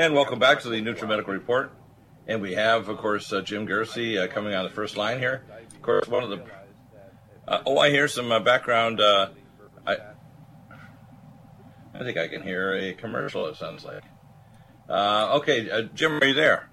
[0.00, 1.72] And welcome back to the NutriMedical Report.
[2.26, 5.44] And we have, of course, uh, Jim Guerci uh, coming on the first line here.
[5.74, 6.42] Of course, one of the.
[7.46, 8.98] Uh, oh, I hear some uh, background.
[8.98, 9.28] Uh,
[9.86, 9.96] I,
[11.92, 14.02] I think I can hear a commercial, it sounds like.
[14.88, 16.70] Uh, okay, Jim, are you there?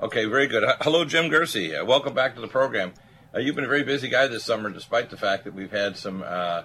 [0.00, 0.62] Okay, very good.
[0.82, 1.76] Hello, Jim Guerci.
[1.76, 2.92] Uh, welcome back to the program.
[3.34, 5.96] Uh, you've been a very busy guy this summer, despite the fact that we've had
[5.96, 6.62] some uh,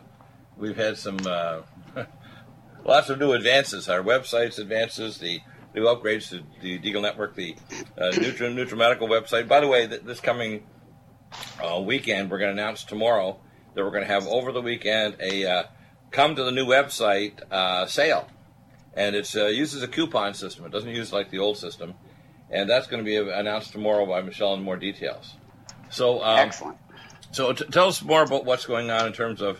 [0.56, 1.62] we've had some uh,
[2.86, 3.90] lots of new advances.
[3.90, 5.42] Our website's advances, the
[5.74, 7.56] new upgrades to the Deagle Network, the
[7.98, 9.48] uh, Nutri NutriMedical website.
[9.48, 10.68] By the way, th- this coming
[11.60, 13.40] uh, weekend, we're going to announce tomorrow
[13.74, 15.64] that we're going to have over the weekend a uh,
[16.12, 17.40] come to the new website
[17.90, 18.30] sale,
[18.94, 20.66] and it uses a coupon system.
[20.66, 21.96] It doesn't use like the old system
[22.54, 25.34] and that's going to be announced tomorrow by Michelle in more details.
[25.90, 26.78] So um, excellent.
[27.32, 29.60] So t- tell us more about what's going on in terms of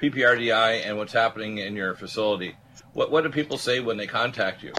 [0.00, 2.56] PPRDI and what's happening in your facility.
[2.92, 4.72] What what do people say when they contact you?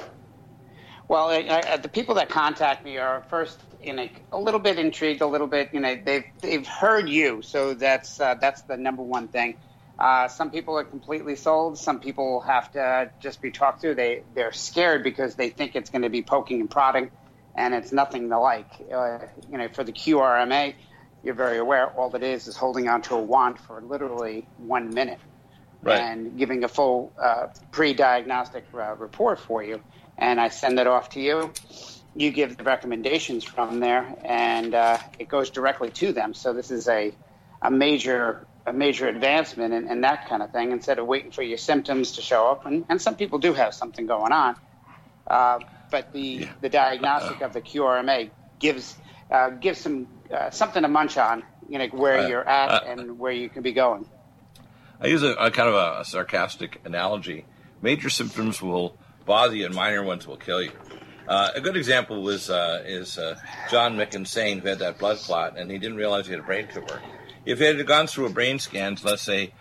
[1.08, 5.22] Well, uh, the people that contact me are first in a, a, little bit intrigued,
[5.22, 9.04] a little bit you know they've they've heard you, so that's uh, that's the number
[9.04, 9.56] one thing.
[9.98, 11.78] Uh, some people are completely sold.
[11.78, 13.94] Some people have to just be talked to.
[13.94, 17.12] They they're scared because they think it's going to be poking and prodding
[17.60, 18.72] and it's nothing the like.
[18.92, 19.20] Uh,
[19.52, 20.74] you know, for the QRMA,
[21.24, 25.20] you're very aware all it is is holding onto a wand for literally one minute
[25.82, 26.00] right.
[26.00, 29.82] and giving a full uh, pre-diagnostic uh, report for you.
[30.18, 31.52] And I send that off to you.
[32.16, 36.34] You give the recommendations from there, and uh, it goes directly to them.
[36.34, 37.14] So this is a
[37.62, 40.72] a major a major advancement in, in, that kind of thing.
[40.72, 43.74] Instead of waiting for your symptoms to show up, and, and some people do have
[43.74, 44.56] something going on.
[45.90, 46.54] But the yeah.
[46.62, 48.96] the diagnostic of the QRMA gives
[49.32, 52.82] uh, gives some uh, something to munch on, you know, where uh, you're at uh,
[52.86, 54.08] and where you can be going.
[55.02, 57.46] I use a, a kind of a, a, sarcastic analogy.
[57.82, 60.72] Major symptoms will bother you, and minor ones will kill you.
[61.28, 63.20] Uh, a good example was uh, is
[63.70, 66.68] John McInsane, who had that blood clot, and he didn't realize he had a brain
[66.74, 67.02] tumor.
[67.46, 69.54] If he had gone through a brain scan, let's say,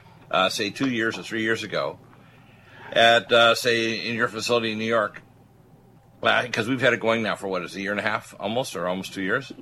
[0.49, 1.99] say two years or three years ago,
[2.91, 5.23] at say in your facility in New York,
[6.21, 8.35] because we've had it going now for what is it, a year and a half,
[8.39, 9.53] almost, or almost two years.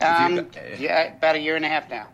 [0.00, 2.08] Um, yeah, about a year and a half now.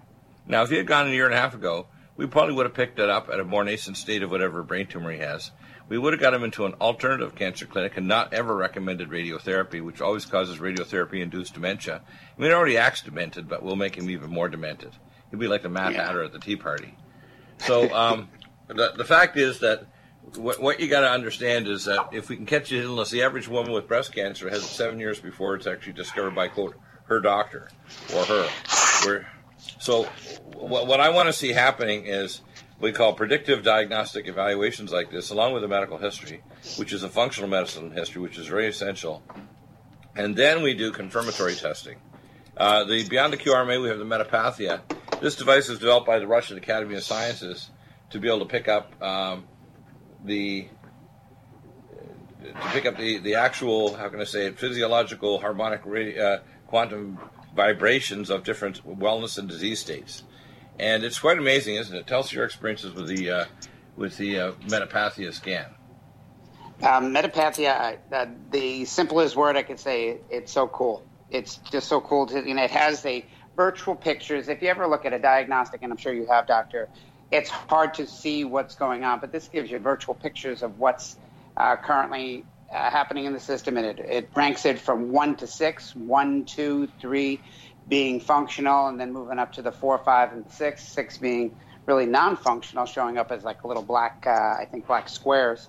[0.46, 1.86] Now, if he had gone a year and a half ago,
[2.16, 4.86] we probably would have picked it up at a more nascent state of whatever brain
[4.86, 5.50] tumor he has.
[5.88, 9.82] We would have got him into an alternative cancer clinic and not ever recommended radiotherapy,
[9.82, 12.02] which always causes radiotherapy-induced dementia.
[12.38, 14.92] I mean, already acts demented, but we'll make him even more demented.
[15.30, 16.06] He'll be like the Mad yeah.
[16.06, 16.94] Hatter at the Tea Party.
[17.58, 18.28] So um,
[18.68, 19.86] the, the fact is that
[20.36, 23.22] what, what you got to understand is that if we can catch the illness, the
[23.22, 26.74] average woman with breast cancer has it seven years before it's actually discovered by quote
[27.04, 27.68] her doctor
[28.14, 28.48] or her.
[29.04, 29.26] We're,
[29.78, 30.04] so
[30.54, 32.40] what, what I want to see happening is
[32.80, 36.42] we call predictive diagnostic evaluations like this, along with a medical history,
[36.76, 39.22] which is a functional medicine history, which is very essential.
[40.16, 41.96] And then we do confirmatory testing.
[42.56, 44.80] Uh, the beyond the QRMA, we have the Metapathia.
[45.20, 47.70] This device was developed by the Russian Academy of Sciences
[48.10, 49.44] to be able to pick up um,
[50.24, 50.68] the
[52.42, 55.82] to pick up the, the actual how can I say it physiological harmonic
[56.18, 57.18] uh, quantum
[57.54, 60.24] vibrations of different wellness and disease states,
[60.78, 62.06] and it's quite amazing, isn't it?
[62.06, 63.44] Tell us your experiences with the uh,
[63.96, 65.66] with the uh, Metapathia scan.
[66.82, 71.04] Um, Metapathia, uh, the simplest word I could say, it's so cool.
[71.30, 72.64] It's just so cool to you know.
[72.64, 74.48] It has the virtual pictures.
[74.48, 76.88] If you ever look at a diagnostic, and I'm sure you have, Doctor,
[77.30, 81.16] it's hard to see what's going on, but this gives you virtual pictures of what's
[81.56, 85.46] uh, currently uh, happening in the system, and it, it ranks it from one to
[85.46, 87.40] six, one, two, three
[87.88, 91.54] being functional, and then moving up to the four, five, and six, six being
[91.86, 95.68] really non-functional, showing up as like little black, uh, I think, black squares.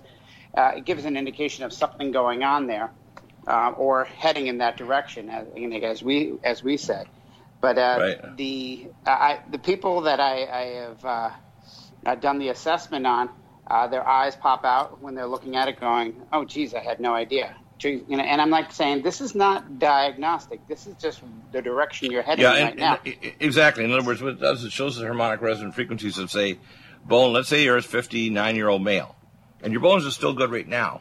[0.56, 2.90] Uh, it gives an indication of something going on there,
[3.46, 7.06] uh, or heading in that direction, as, you know, as we as we said.
[7.60, 8.36] But uh, right.
[8.36, 11.04] the I, the people that I, I have
[12.04, 13.30] uh, done the assessment on,
[13.66, 17.00] uh, their eyes pop out when they're looking at it, going, "Oh, geez, I had
[17.00, 20.68] no idea." You know, and I'm like saying, this is not diagnostic.
[20.68, 21.20] This is just
[21.50, 22.98] the direction you're heading yeah, and, right now.
[23.40, 23.82] exactly.
[23.82, 26.60] In other words, what it does, it shows the harmonic resonant frequencies of, say,
[27.04, 27.32] bone.
[27.32, 29.16] Let's say you're a 59 year old male,
[29.62, 31.00] and your bones are still good right now,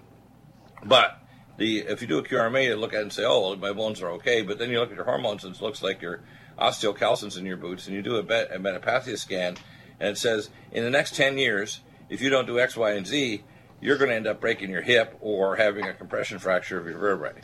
[0.83, 1.21] but
[1.57, 3.73] the if you do a QRMA, you look at it and say, "Oh, well, my
[3.73, 6.21] bones are okay," but then you look at your hormones, and it looks like your
[6.57, 9.55] osteocalcins in your boots, and you do a, a metapathia scan,
[10.01, 13.05] and it says in the next 10 years, if you don't do X, Y, and
[13.05, 13.43] Z,
[13.79, 16.97] you're going to end up breaking your hip or having a compression fracture of your
[16.97, 17.39] vertebrae.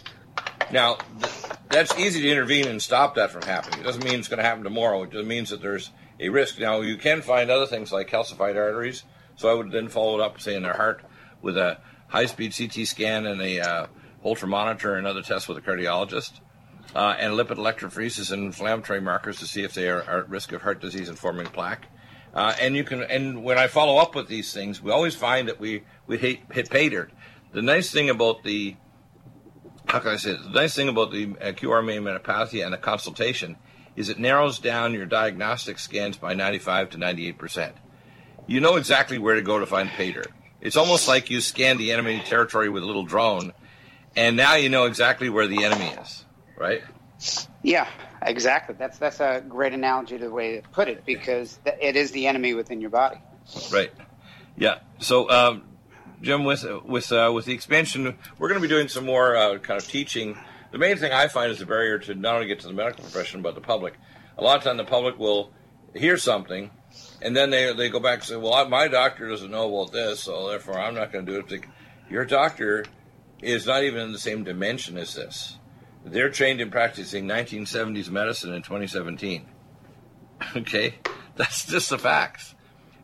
[0.72, 1.30] Now, the,
[1.70, 3.80] that's easy to intervene and stop that from happening.
[3.80, 5.04] It doesn't mean it's going to happen tomorrow.
[5.04, 6.60] It just means that there's a risk.
[6.60, 9.04] Now, you can find other things like calcified arteries.
[9.36, 11.04] So I would then follow it up, say, in their heart
[11.42, 11.78] with a
[12.08, 13.88] high-speed CT scan and a uh,
[14.22, 16.40] Holter monitor and other tests with a cardiologist,
[16.96, 20.52] uh, and lipid electrophoresis and inflammatory markers to see if they are, are at risk
[20.54, 21.86] of heart disease and forming plaque.
[22.38, 25.48] Uh, and you can, and when I follow up with these things, we always find
[25.48, 27.12] that we we hit, hit pay dirt.
[27.52, 28.76] The nice thing about the
[29.88, 30.44] how can I say it?
[30.44, 33.58] The nice thing about the uh, metapathia and the consultation
[33.96, 37.76] is it narrows down your diagnostic scans by 95 to 98 percent.
[38.46, 40.32] You know exactly where to go to find pay dirt.
[40.62, 43.52] It's almost like you scanned the enemy territory with a little drone,
[44.16, 46.24] and now you know exactly where the enemy is,
[46.56, 46.84] right?
[47.64, 47.88] Yeah,
[48.28, 48.76] exactly.
[48.78, 52.28] That's that's a great analogy to the way to put it because it is the
[52.28, 53.18] enemy within your body.
[53.72, 53.92] Right.
[54.58, 54.80] Yeah.
[55.00, 55.64] So, um,
[56.22, 59.58] Jim, with with uh, with the expansion, we're going to be doing some more uh,
[59.60, 60.38] kind of teaching.
[60.72, 63.04] The main thing I find is the barrier to not only get to the medical
[63.04, 63.94] profession but the public.
[64.38, 65.52] A lot of time, the public will
[65.96, 66.72] hear something,
[67.22, 70.22] and then they they go back and say, "Well, my doctor doesn't know about this,
[70.22, 71.70] so therefore I'm not going to do it." Like,
[72.10, 72.86] Your doctor
[73.42, 75.57] is not even in the same dimension as this.
[76.12, 79.46] They're trained in practicing 1970s medicine in 2017.
[80.56, 80.96] Okay,
[81.36, 82.56] that's just the facts.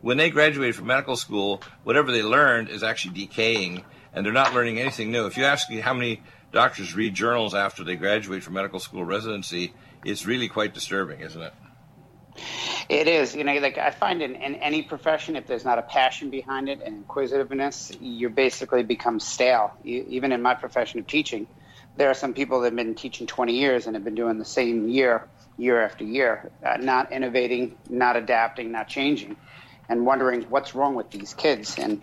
[0.01, 3.83] When they graduate from medical school, whatever they learned is actually decaying,
[4.13, 5.25] and they're not learning anything new.
[5.25, 6.21] If you ask me how many
[6.51, 9.73] doctors read journals after they graduate from medical school residency,
[10.05, 11.53] it's really quite disturbing, isn't it?
[12.89, 15.83] It is, you know, like I find in, in any profession, if there's not a
[15.83, 19.71] passion behind it and inquisitiveness, you basically become stale.
[19.83, 21.47] You, even in my profession of teaching,
[21.95, 24.45] there are some people that have been teaching 20 years and have been doing the
[24.45, 29.35] same year, year after year, uh, not innovating, not adapting, not changing,
[29.89, 31.77] and wondering what's wrong with these kids.
[31.77, 32.01] And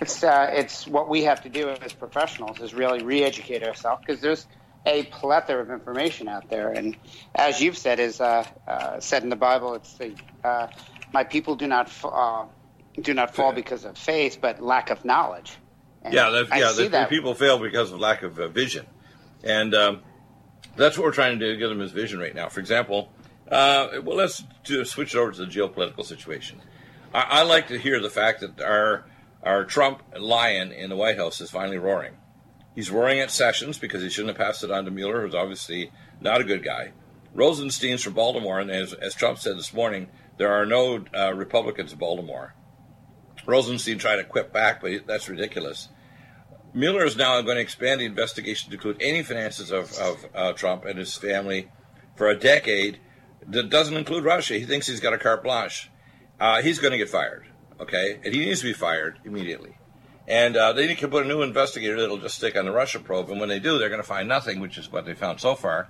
[0.00, 4.20] it's uh, it's what we have to do as professionals is really re-educate ourselves because
[4.20, 4.46] there's
[4.86, 6.70] a plethora of information out there.
[6.70, 6.96] And
[7.34, 10.68] as you've said, is uh, uh, said in the Bible, it's the uh,
[11.12, 12.46] my people do not uh,
[13.00, 15.56] do not fall because of faith, but lack of knowledge.
[16.02, 16.72] And yeah, yeah.
[16.72, 18.86] The, the, people fail because of lack of uh, vision,
[19.42, 20.02] and um,
[20.76, 21.58] that's what we're trying to do.
[21.58, 22.48] Give them his vision right now.
[22.48, 23.12] For example,
[23.50, 26.60] uh, well, let's do, switch it over to the geopolitical situation.
[27.14, 29.06] I, I like to hear the fact that our
[29.42, 32.14] our Trump lion in the White House is finally roaring.
[32.74, 35.90] He's roaring at Sessions because he shouldn't have passed it on to Mueller, who's obviously
[36.20, 36.92] not a good guy.
[37.34, 40.08] Rosenstein's from Baltimore, and as, as Trump said this morning,
[40.38, 42.54] there are no uh, Republicans in Baltimore.
[43.46, 45.88] Rosenstein tried to quip back, but that's ridiculous.
[46.74, 50.52] Mueller is now going to expand the investigation to include any finances of, of uh,
[50.52, 51.68] Trump and his family
[52.14, 52.98] for a decade
[53.46, 54.54] that doesn't include Russia.
[54.54, 55.90] He thinks he's got a carte blanche.
[56.38, 57.46] Uh, he's going to get fired,
[57.80, 58.20] okay?
[58.24, 59.78] And he needs to be fired immediately.
[60.26, 63.30] And uh, they can put a new investigator that'll just stick on the Russia probe.
[63.30, 65.54] And when they do, they're going to find nothing, which is what they found so
[65.54, 65.88] far.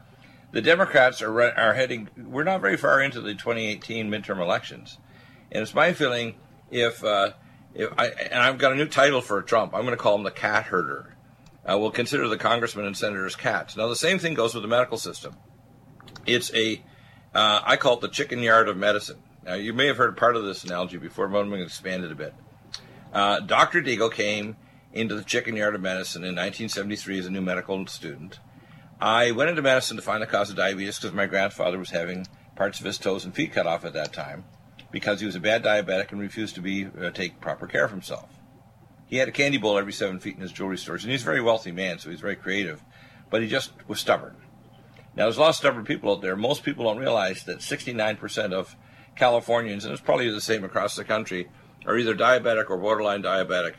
[0.53, 4.99] The Democrats are, are heading, we're not very far into the 2018 midterm elections.
[5.51, 6.37] And it's my feeling
[6.71, 7.33] if, uh,
[7.77, 10.31] I, and I've got a new title for Trump, I'm going to call him the
[10.31, 11.17] cat herder.
[11.65, 13.77] Uh, we'll consider the congressmen and senators cats.
[13.77, 15.37] Now, the same thing goes with the medical system.
[16.27, 16.83] It's a,
[17.35, 19.19] uh, I call it the chicken yard of medicine.
[19.45, 22.05] Now, you may have heard part of this analogy before, but I'm going to expand
[22.05, 22.35] it a bit.
[23.13, 23.83] Uh, Dr.
[23.83, 24.57] Deagle came
[24.93, 28.39] into the chicken yard of medicine in 1973 as a new medical student.
[29.01, 32.27] I went into medicine to find the cause of diabetes because my grandfather was having
[32.57, 34.45] parts of his toes and feet cut off at that time
[34.91, 37.91] because he was a bad diabetic and refused to be uh, take proper care of
[37.91, 38.29] himself.
[39.07, 41.27] He had a candy bowl every seven feet in his jewelry stores, and he's a
[41.27, 42.83] very wealthy man, so he's very creative,
[43.31, 44.37] but he just was stubborn.
[45.17, 46.37] Now, there's a lot of stubborn people out there.
[46.37, 48.77] Most people don't realize that 69% of
[49.17, 51.49] Californians, and it's probably the same across the country,
[51.87, 53.75] are either diabetic or borderline diabetic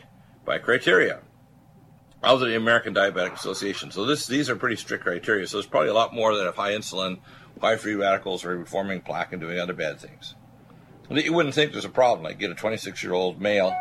[0.46, 1.22] by criteria
[2.24, 3.92] of the American Diabetic Association.
[3.92, 5.48] So this these are pretty strict criteria.
[5.48, 7.20] So there's probably a lot more that have high insulin,
[7.62, 10.36] high free radicals, or forming plaque and doing other bad things.
[11.10, 12.24] You wouldn't think there's a problem.
[12.24, 13.76] Like get a 26 year old male,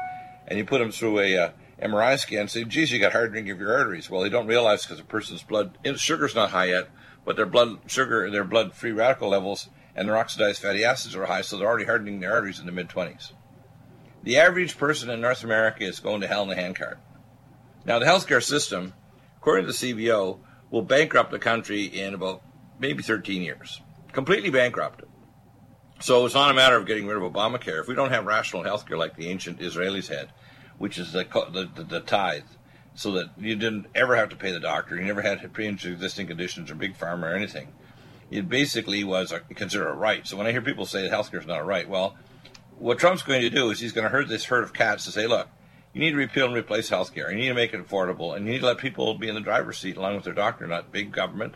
[0.46, 1.50] and you put him through a uh,
[1.82, 4.82] MRI scan, and say, "Geez, you got hardening of your arteries." Well, they don't realize
[4.82, 6.88] because a person's blood sugar's not high yet,
[7.24, 11.26] but their blood sugar, their blood free radical levels, and their oxidized fatty acids are
[11.26, 13.32] high, so they're already hardening their arteries in the mid 20s.
[14.22, 16.98] The average person in North America is going to hell in a handcart.
[17.84, 18.94] Now, the healthcare system,
[19.36, 22.42] according to the CBO, will bankrupt the country in about
[22.78, 23.80] maybe 13 years.
[24.12, 25.02] Completely bankrupt.
[26.00, 27.80] So it's not a matter of getting rid of Obamacare.
[27.80, 30.30] If we don't have rational healthcare like the ancient Israelis had,
[30.78, 32.44] which is the, the, the, the tithe,
[32.94, 36.70] so that you didn't ever have to pay the doctor, you never had pre-existing conditions
[36.70, 37.72] or big pharma or anything.
[38.30, 40.26] It basically was a, considered a right.
[40.26, 42.16] So when I hear people say that healthcare is not a right, well,
[42.76, 45.12] what Trump's going to do is he's going to herd this herd of cats to
[45.12, 45.48] say, look,
[45.92, 47.30] you need to repeal and replace health care.
[47.30, 49.40] You need to make it affordable, and you need to let people be in the
[49.40, 51.54] driver's seat along with their doctor, not big government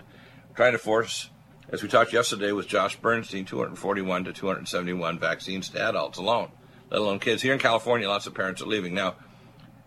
[0.55, 1.31] trying to force,
[1.73, 6.53] as we talked yesterday with Josh Bernstein, 241 to 271 vaccines to adults alone,
[6.91, 7.41] let alone kids.
[7.41, 8.93] Here in California, lots of parents are leaving.
[8.95, 9.17] Now,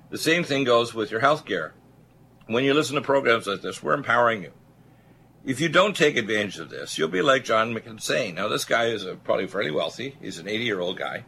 [0.10, 1.76] the same thing goes with your health care.
[2.48, 4.52] When you listen to programs like this, we're empowering you.
[5.46, 8.34] If you don't take advantage of this, you'll be like John McInsane.
[8.34, 10.18] Now, this guy is a, probably fairly wealthy.
[10.20, 11.26] He's an 80 year old guy.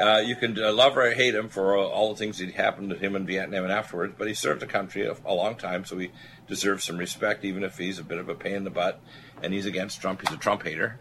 [0.00, 2.96] Uh, you can uh, love or hate him for all the things that happened to
[2.96, 5.98] him in Vietnam and afterwards, but he served the country a, a, long time, so
[5.98, 6.12] he
[6.46, 9.00] deserves some respect, even if he's a bit of a pain in the butt
[9.42, 10.20] and he's against Trump.
[10.20, 10.98] He's a Trump hater.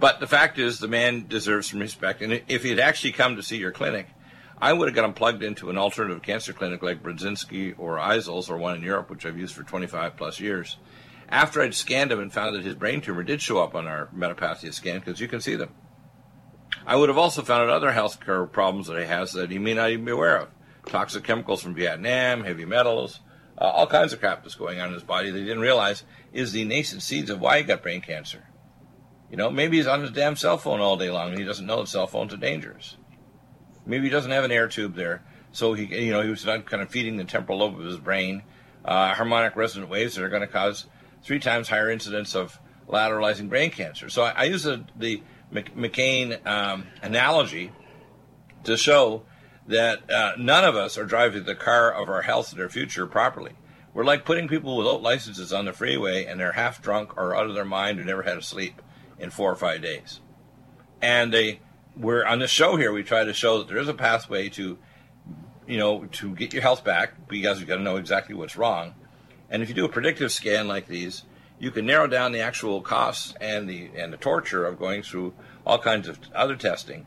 [0.00, 2.22] But the fact is, the man deserves some respect.
[2.22, 4.08] And if he had actually come to see your clinic,
[4.60, 8.50] I would have got him plugged into an alternative cancer clinic like Burzynski or Issels
[8.50, 10.76] or one in Europe, which I've used for 25 plus years.
[11.28, 14.08] After I'd scanned him and found that his brain tumor did show up on our
[14.16, 15.70] metapathia scan, because you can see them.
[16.86, 19.58] I would have also found out other health care problems that he has that he
[19.58, 20.48] may not even be aware of.
[20.86, 23.20] Toxic chemicals from Vietnam, heavy metals,
[23.60, 26.04] uh, all kinds of crap that's going on in his body that he didn't realize
[26.32, 28.44] is the nascent seeds of why he got brain cancer.
[29.30, 31.66] You know, maybe he's on his damn cell phone all day long and he doesn't
[31.66, 32.96] know that cell phones are dangerous.
[33.84, 35.22] Maybe he doesn't have an air tube there,
[35.52, 37.98] so he, you know, he was not kind of feeding the temporal lobe of his
[37.98, 38.42] brain
[38.84, 40.86] uh, harmonic resonant waves that are going to cause
[41.22, 44.08] three times higher incidence of lateralizing brain cancer.
[44.08, 45.22] So I, I use the, the
[45.52, 47.72] McCain um, analogy
[48.64, 49.24] to show
[49.68, 53.06] that uh, none of us are driving the car of our health and our future
[53.06, 53.52] properly.
[53.92, 57.46] We're like putting people without licenses on the freeway and they're half drunk or out
[57.46, 58.80] of their mind who never had a sleep
[59.18, 60.20] in four or five days.
[61.02, 61.60] And they,
[61.96, 64.78] we're on this show here, we try to show that there is a pathway to,
[65.66, 68.94] you know, to get your health back because you've got to know exactly what's wrong.
[69.50, 71.24] And if you do a predictive scan like these,
[71.58, 75.34] you can narrow down the actual costs and the and the torture of going through
[75.66, 77.06] all kinds of other testing.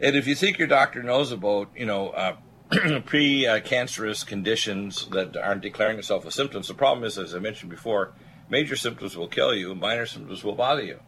[0.00, 2.36] And if you think your doctor knows about, you know, uh,
[3.06, 8.12] pre-cancerous conditions that aren't declaring themselves as symptoms, the problem is, as I mentioned before,
[8.48, 11.00] major symptoms will kill you, minor symptoms will bother you.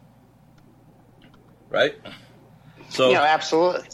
[1.69, 1.95] Right?
[2.89, 3.87] So, yeah, absolutely.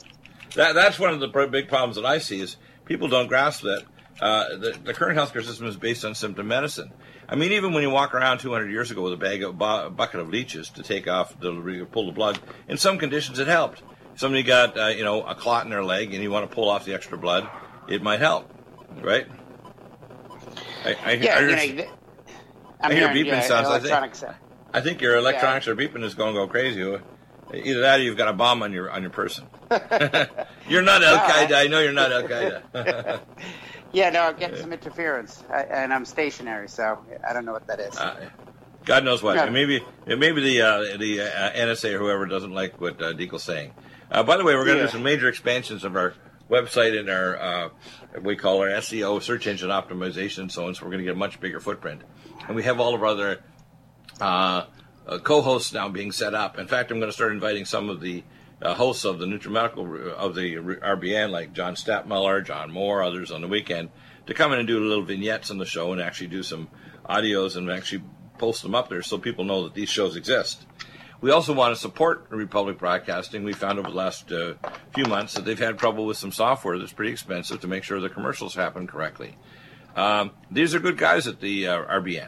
[0.55, 3.83] That that's one of the big problems that I see is people don't grasp that
[4.21, 6.91] uh, the, the current healthcare system is based on symptom medicine.
[7.27, 9.89] I mean, even when you walk around 200 years ago with a bag of bu-
[9.89, 13.81] bucket of leeches to take off the pull the blood, in some conditions it helped.
[14.15, 16.69] Somebody got uh, you know a clot in their leg and you want to pull
[16.69, 17.49] off the extra blood,
[17.87, 18.51] it might help,
[19.01, 19.27] right?
[20.85, 21.85] I, I, yeah, I hear, you know,
[22.81, 23.67] I hear beeping yeah, sounds.
[23.67, 24.35] I think,
[24.73, 25.73] I think your electronics yeah.
[25.73, 26.81] are beeping is going to go crazy.
[27.53, 29.45] Either that or you've got a bomb on your on your person.
[30.67, 31.55] you're not Al Qaeda.
[31.55, 33.19] I know you're not Al Qaeda.
[33.93, 36.97] Yeah, no, I'm getting some interference, I, and I'm stationary, so
[37.29, 37.95] I don't know what that is.
[37.95, 38.27] Uh,
[38.85, 39.51] God knows what.
[39.51, 43.71] Maybe maybe the uh, the uh, NSA or whoever doesn't like what uh, Deagle's saying.
[44.13, 44.87] Uh, by the way, we're going to yeah.
[44.87, 46.13] do some major expansions of our
[46.47, 47.69] website and our uh,
[48.21, 50.75] we call our SEO search engine optimization and so on.
[50.75, 52.01] So we're going to get a much bigger footprint,
[52.47, 53.39] and we have all of our other
[54.21, 54.65] uh,
[55.07, 56.59] uh, co-hosts now being set up.
[56.59, 58.23] In fact, I'm going to start inviting some of the
[58.61, 63.41] uh, hosts of the NutriMedical of the RBN, like John Stadtmiller, John Moore, others on
[63.41, 63.89] the weekend,
[64.27, 66.69] to come in and do little vignettes on the show and actually do some
[67.09, 68.03] audios and actually
[68.37, 70.67] post them up there so people know that these shows exist.
[71.23, 73.45] We also want to support Republic Broadcasting.
[73.45, 74.55] We found over the last uh,
[74.93, 78.01] few months that they've had trouble with some software that's pretty expensive to make sure
[78.01, 79.37] the commercials happen correctly.
[79.95, 82.27] Um, these are good guys at the uh, RBN.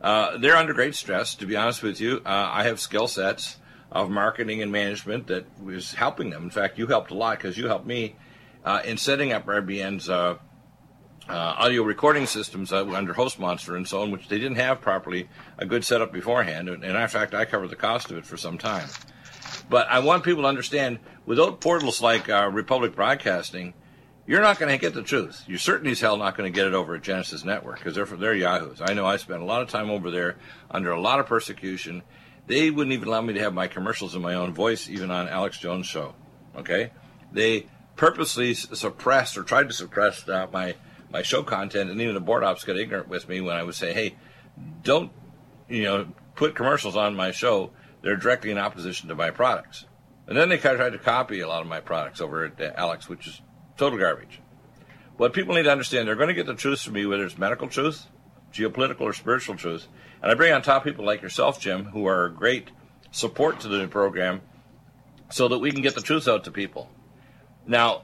[0.00, 2.22] Uh, they're under great stress, to be honest with you.
[2.24, 3.56] Uh, I have skill sets
[3.90, 6.44] of marketing and management that was helping them.
[6.44, 8.14] In fact, you helped a lot because you helped me
[8.64, 10.08] uh, in setting up RBN's
[11.28, 15.28] uh, audio recording systems under HostMonster and so on, which they didn't have properly
[15.58, 16.68] a good setup beforehand.
[16.68, 18.88] And, and in fact, I covered the cost of it for some time.
[19.68, 23.74] But I want people to understand without portals like uh, Republic Broadcasting,
[24.26, 25.44] you're not going to get the truth.
[25.46, 28.04] You're certainly as hell not going to get it over at Genesis Network because they're,
[28.04, 28.80] they're yahoos.
[28.80, 30.36] I know I spent a lot of time over there
[30.70, 32.02] under a lot of persecution
[32.46, 35.28] they wouldn't even allow me to have my commercials in my own voice, even on
[35.28, 36.14] Alex Jones' show.
[36.56, 36.90] Okay,
[37.32, 37.66] they
[37.96, 40.74] purposely suppressed or tried to suppress uh, my
[41.10, 43.74] my show content, and even the board ops got ignorant with me when I would
[43.74, 44.16] say, "Hey,
[44.82, 45.12] don't
[45.68, 47.70] you know put commercials on my show?
[48.02, 49.86] They're directly in opposition to my products."
[50.26, 52.60] And then they kind of tried to copy a lot of my products over at
[52.60, 53.40] uh, Alex, which is
[53.76, 54.40] total garbage.
[55.16, 57.38] What people need to understand, they're going to get the truth from me, whether it's
[57.38, 58.06] medical truth,
[58.52, 59.86] geopolitical, or spiritual truth.
[60.20, 62.70] And I bring on top people like yourself, Jim, who are a great
[63.12, 64.42] support to the new program
[65.30, 66.90] so that we can get the truth out to people.
[67.66, 68.02] Now,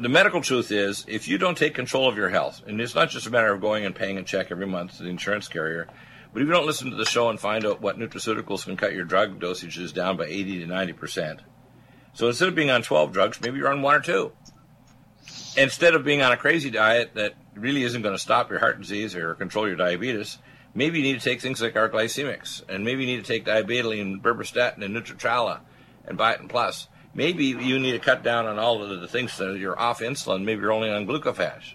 [0.00, 3.10] the medical truth is if you don't take control of your health, and it's not
[3.10, 5.88] just a matter of going and paying a check every month to the insurance carrier,
[6.32, 8.94] but if you don't listen to the show and find out what nutraceuticals can cut
[8.94, 11.40] your drug dosages down by 80 to 90%.
[12.14, 14.32] So instead of being on 12 drugs, maybe you're on one or two.
[15.56, 18.80] Instead of being on a crazy diet that really isn't going to stop your heart
[18.80, 20.38] disease or control your diabetes,
[20.74, 23.44] maybe you need to take things like our glycemics, and maybe you need to take
[23.44, 25.60] diabetoline, berberstatin, and Nutritrala,
[26.06, 26.88] and biotin plus.
[27.14, 30.44] Maybe you need to cut down on all of the things that you're off insulin.
[30.44, 31.74] Maybe you're only on glucophage.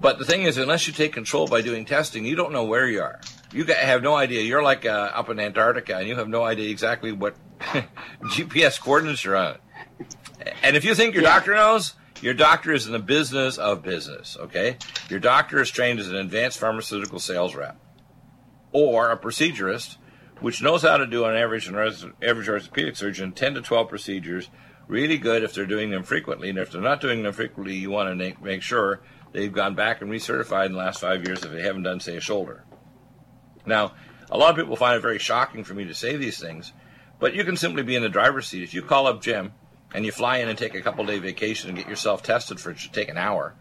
[0.00, 2.86] But the thing is, unless you take control by doing testing, you don't know where
[2.86, 3.20] you are.
[3.52, 4.42] You have no idea.
[4.42, 9.24] You're like uh, up in Antarctica, and you have no idea exactly what GPS coordinates
[9.24, 9.58] you're on.
[10.62, 11.34] And if you think your yeah.
[11.34, 14.76] doctor knows, your doctor is in the business of business, okay?
[15.08, 17.80] Your doctor is trained as an advanced pharmaceutical sales rep
[18.72, 19.97] or a procedurist,
[20.40, 24.48] which knows how to do on average an average orthopedic surgeon 10 to 12 procedures
[24.88, 26.48] really good if they're doing them frequently.
[26.48, 29.00] And if they're not doing them frequently, you want to make, make sure
[29.32, 32.16] they've gone back and recertified in the last five years if they haven't done, say,
[32.16, 32.64] a shoulder.
[33.66, 33.92] Now,
[34.30, 36.72] a lot of people find it very shocking for me to say these things,
[37.20, 38.62] but you can simply be in the driver's seat.
[38.62, 39.52] If you call up Jim
[39.92, 42.70] and you fly in and take a couple day vacation and get yourself tested for
[42.70, 43.54] it should take an hour,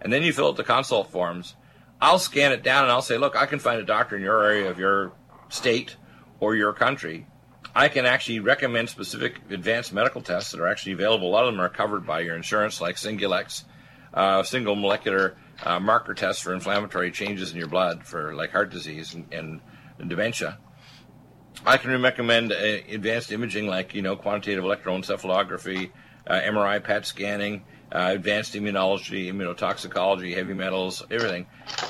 [0.00, 1.54] and then you fill out the consult forms,
[2.00, 4.42] I'll scan it down and I'll say, look, I can find a doctor in your
[4.42, 5.12] area of your
[5.48, 5.96] state
[6.42, 7.24] or your country.
[7.72, 11.28] I can actually recommend specific advanced medical tests that are actually available.
[11.28, 13.62] A lot of them are covered by your insurance, like Singulex,
[14.12, 18.72] uh, single molecular uh, marker tests for inflammatory changes in your blood for like heart
[18.72, 19.60] disease and, and,
[20.00, 20.58] and dementia.
[21.64, 25.92] I can recommend uh, advanced imaging like you know quantitative electroencephalography,
[26.26, 31.46] uh, MRI, PET scanning, uh, advanced immunology, immunotoxicology, heavy metals, everything.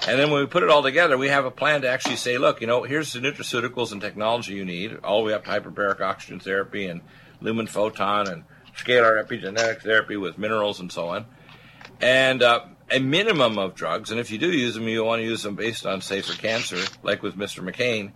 [0.09, 2.39] And then when we put it all together, we have a plan to actually say,
[2.39, 5.51] look, you know, here's the nutraceuticals and technology you need, all the way up to
[5.51, 7.03] hyperbaric oxygen therapy and
[7.41, 8.45] lumen photon and
[8.77, 11.27] scalar epigenetic therapy with minerals and so on
[12.03, 14.11] and uh, a minimum of drugs.
[14.11, 16.37] And if you do use them, you want to use them based on, say, for
[16.37, 17.67] cancer, like with Mr.
[17.67, 18.13] McCain.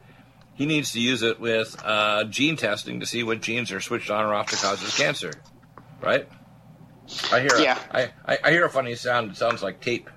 [0.54, 4.10] He needs to use it with uh, gene testing to see what genes are switched
[4.10, 5.32] on or off to cause his cancer,
[6.00, 6.26] right?
[7.30, 7.58] I hear.
[7.58, 7.78] Yeah.
[7.92, 9.30] A, I, I hear a funny sound.
[9.30, 10.10] It sounds like tape.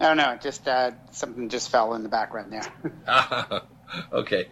[0.00, 0.38] Oh no!
[0.40, 3.62] Just uh, something just fell in the background there.
[4.12, 4.48] okay.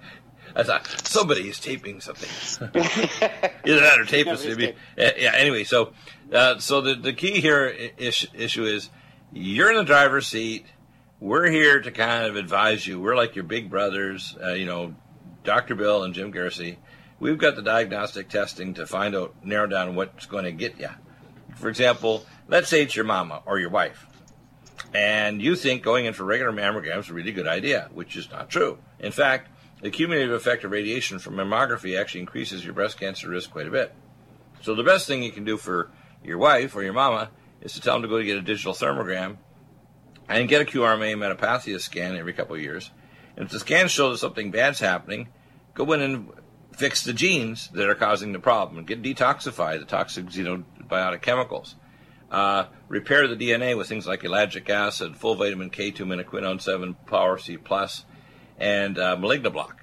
[0.54, 2.28] I thought somebody's taping something.
[2.74, 4.74] Either that or tape is.
[4.96, 5.32] Yeah.
[5.35, 5.92] Anyway, so
[6.32, 8.90] uh, so the the key here is, issue is
[9.32, 10.66] you're in the driver's seat.
[11.18, 13.00] We're here to kind of advise you.
[13.00, 14.37] We're like your big brothers.
[14.42, 14.94] Uh, you know,
[15.44, 15.74] Dr.
[15.74, 16.76] Bill and Jim Guerci.
[17.18, 20.90] We've got the diagnostic testing to find out, narrow down what's going to get you.
[21.54, 24.06] For example, let's say it's your mama or your wife,
[24.96, 28.30] and you think going in for regular mammograms is a really good idea, which is
[28.30, 28.78] not true.
[28.98, 29.50] In fact,
[29.82, 33.70] the cumulative effect of radiation from mammography actually increases your breast cancer risk quite a
[33.70, 33.94] bit.
[34.62, 35.90] So the best thing you can do for
[36.24, 37.30] your wife or your mama
[37.61, 39.37] is to tell them to go to get a digital thermogram
[40.30, 42.90] and get a QRMA metapathia scan every couple of years.
[43.37, 45.28] And if the scan shows that something bad's happening,
[45.74, 46.30] go in and
[46.74, 51.74] fix the genes that are causing the problem and get detoxify the toxic xenobiotic chemicals.
[52.30, 57.38] Uh, repair the DNA with things like ellagic acid, full vitamin K2, menaquinone 7, Power
[57.38, 58.05] C plus,
[58.59, 59.75] and uh, Malignoblock.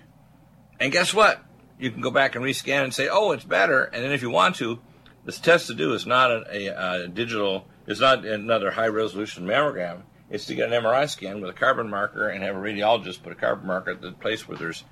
[0.80, 1.44] And guess what?
[1.80, 3.84] You can go back and rescan and say, oh, it's better.
[3.84, 4.80] And then if you want to,
[5.26, 9.46] this test to do is not a, a, a digital, it's not another high resolution
[9.46, 10.04] mammogram.
[10.30, 13.34] It's to get an MRI scan with a carbon marker and have a radiologist put
[13.34, 14.84] a carbon marker at the place where there's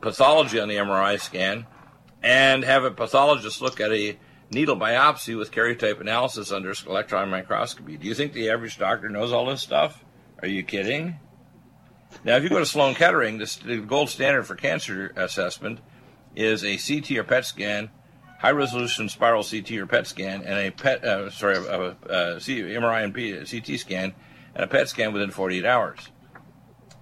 [0.00, 1.66] pathology on the MRI scan
[2.22, 4.18] and have a pathologist look at a
[4.52, 7.96] needle biopsy with karyotype analysis under electron microscopy.
[7.96, 10.04] Do you think the average doctor knows all this stuff?
[10.40, 11.18] Are you kidding?
[12.24, 15.80] Now, if you go to Sloan Kettering, the gold standard for cancer assessment
[16.36, 17.90] is a CT or PET scan,
[18.38, 23.14] high resolution spiral CT or PET scan, and a PET, uh, sorry, a, MRI and
[23.14, 24.14] P, CT scan,
[24.54, 26.10] and a PET scan within 48 hours.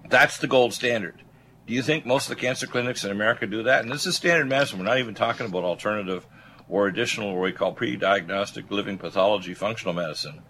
[0.09, 1.23] That's the gold standard.
[1.67, 3.83] Do you think most of the cancer clinics in America do that?
[3.83, 4.79] And this is standard medicine.
[4.79, 6.25] We're not even talking about alternative
[6.71, 10.41] or additional, what we call pre diagnostic living pathology functional medicine,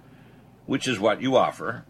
[0.67, 1.83] which is what you offer.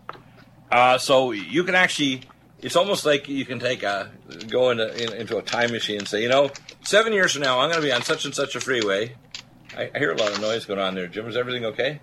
[0.72, 2.24] Uh, so you can actually
[2.62, 4.10] it's almost like you can take a
[4.48, 6.50] go into in, into a time machine and say, you know,
[6.84, 9.16] seven years from now, I'm going to be on such and such a freeway.
[9.76, 11.08] I, I, hear a lot of noise going on there.
[11.08, 12.02] Jim, is everything okay?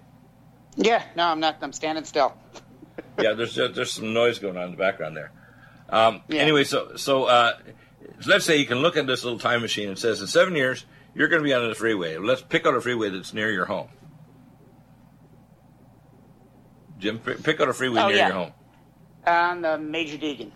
[0.76, 1.58] Yeah, no, I'm not.
[1.62, 2.34] I'm standing still.
[3.18, 5.32] yeah, there's there's some noise going on in the background there.
[5.88, 6.42] Um, yeah.
[6.42, 7.52] Anyway, so so uh,
[8.26, 10.84] let's say you can look at this little time machine and says in seven years
[11.18, 12.16] you're going to be on the freeway.
[12.16, 13.88] Let's pick out a freeway that's near your home.
[16.98, 18.26] Jim, pick out a freeway oh, near yeah.
[18.28, 18.52] your home
[19.28, 20.50] on the Major Deegan.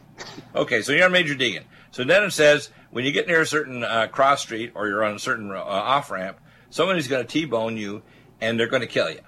[0.54, 1.64] okay, so you're on Major Deegan.
[1.90, 5.04] So then it says when you get near a certain uh, cross street or you're
[5.04, 6.38] on a certain uh, off ramp,
[6.70, 8.02] somebody's going to T-bone you
[8.40, 9.20] and they're going to kill you.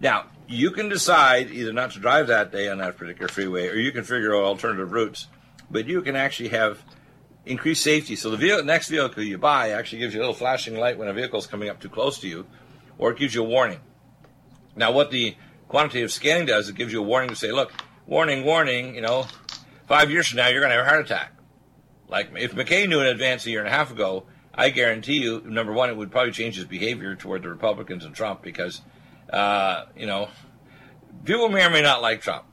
[0.00, 3.74] Now you can decide either not to drive that day on that particular freeway, or
[3.74, 5.28] you can figure out alternative routes.
[5.70, 6.82] But you can actually have
[7.44, 8.16] increased safety.
[8.16, 11.08] So the vehicle, next vehicle you buy actually gives you a little flashing light when
[11.08, 12.46] a vehicle is coming up too close to you,
[12.98, 13.80] or it gives you a warning.
[14.76, 15.36] Now, what the
[15.68, 17.72] quantitative scanning does, it gives you a warning to say, look,
[18.06, 19.26] warning, warning, you know,
[19.86, 21.32] five years from now, you're going to have a heart attack.
[22.08, 24.24] Like if McCain knew in advance a year and a half ago,
[24.54, 28.14] I guarantee you, number one, it would probably change his behavior toward the Republicans and
[28.14, 28.82] Trump because,
[29.32, 30.28] uh, you know,
[31.24, 32.44] people may or may not like Trump.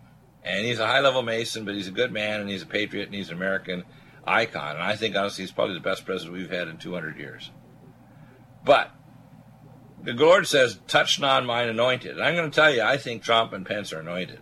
[0.43, 3.07] And he's a high level Mason, but he's a good man and he's a patriot
[3.07, 3.83] and he's an American
[4.25, 4.75] icon.
[4.75, 7.51] And I think, honestly, he's probably the best president we've had in 200 years.
[8.63, 8.91] But
[10.03, 12.11] the Lord says, touch not mine anointed.
[12.11, 14.39] And I'm going to tell you, I think Trump and Pence are anointed.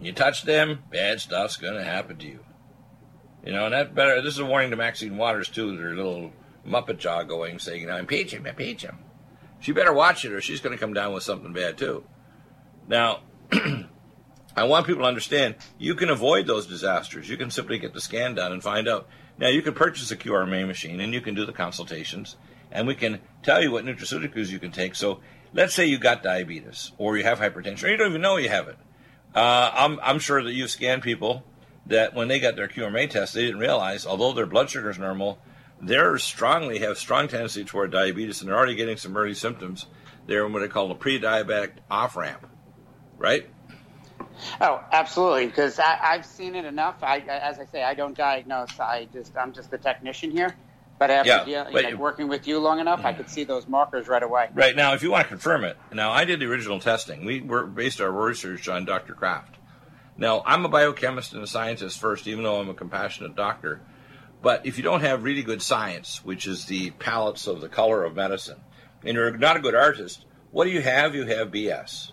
[0.00, 2.40] You touch them, bad stuff's going to happen to you.
[3.44, 4.20] You know, and that better.
[4.22, 5.76] This is a warning to Maxine Waters too.
[5.76, 6.32] Their little
[6.66, 8.98] Muppet jaw going, saying, "You know, impeach him, impeach him."
[9.58, 12.04] She better watch it, or she's going to come down with something bad too.
[12.86, 13.20] Now,
[14.56, 17.28] I want people to understand you can avoid those disasters.
[17.28, 19.08] You can simply get the scan done and find out.
[19.38, 22.36] Now, you can purchase a QRMA machine and you can do the consultations,
[22.70, 24.94] and we can tell you what nutraceuticals you can take.
[24.94, 25.20] So,
[25.54, 28.48] let's say you got diabetes or you have hypertension, or you don't even know you
[28.50, 28.76] have it.
[29.34, 31.44] Uh, I'm, I'm sure that you've scanned people
[31.86, 34.98] that when they got their QRMA test, they didn't realize, although their blood sugar is
[34.98, 35.38] normal,
[35.80, 39.86] they're strongly have strong tendency toward diabetes, and they're already getting some early symptoms.
[40.26, 42.46] They're in what they call a pre-diabetic off ramp,
[43.18, 43.48] right?
[44.60, 45.46] Oh, absolutely.
[45.46, 47.02] Because I, have seen it enough.
[47.02, 48.78] I, as I say, I don't diagnose.
[48.78, 50.54] I just I'm just the technician here.
[50.98, 53.16] But after yeah, dealing, like working with you long enough, I mm.
[53.16, 54.50] could see those markers right away.
[54.54, 57.24] Right now, if you want to confirm it, now I did the original testing.
[57.24, 59.14] We were based our research on Dr.
[59.14, 59.56] Kraft.
[60.16, 63.80] Now, I'm a biochemist and a scientist first, even though I'm a compassionate doctor.
[64.42, 68.04] But if you don't have really good science, which is the palettes of the color
[68.04, 68.60] of medicine,
[69.04, 71.14] and you're not a good artist, what do you have?
[71.14, 72.12] You have BS.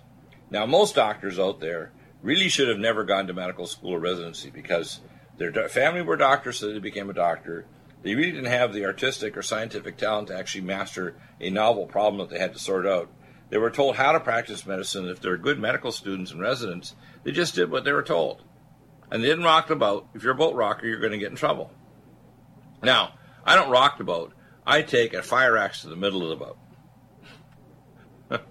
[0.50, 4.49] Now, most doctors out there really should have never gone to medical school or residency
[4.49, 5.01] because
[5.38, 7.65] their family were doctors, so they became a doctor.
[8.01, 12.19] They really didn't have the artistic or scientific talent to actually master a novel problem
[12.19, 13.10] that they had to sort out.
[13.49, 15.08] They were told how to practice medicine.
[15.08, 18.43] If they're good medical students and residents, they just did what they were told.
[19.12, 20.08] And they didn't rock the boat.
[20.13, 21.71] If you're a boat rocker, you're going to get in trouble.
[22.84, 24.34] Now, I don't rock the boat.
[24.65, 26.45] I take a fire axe to the middle of the
[28.29, 28.41] boat.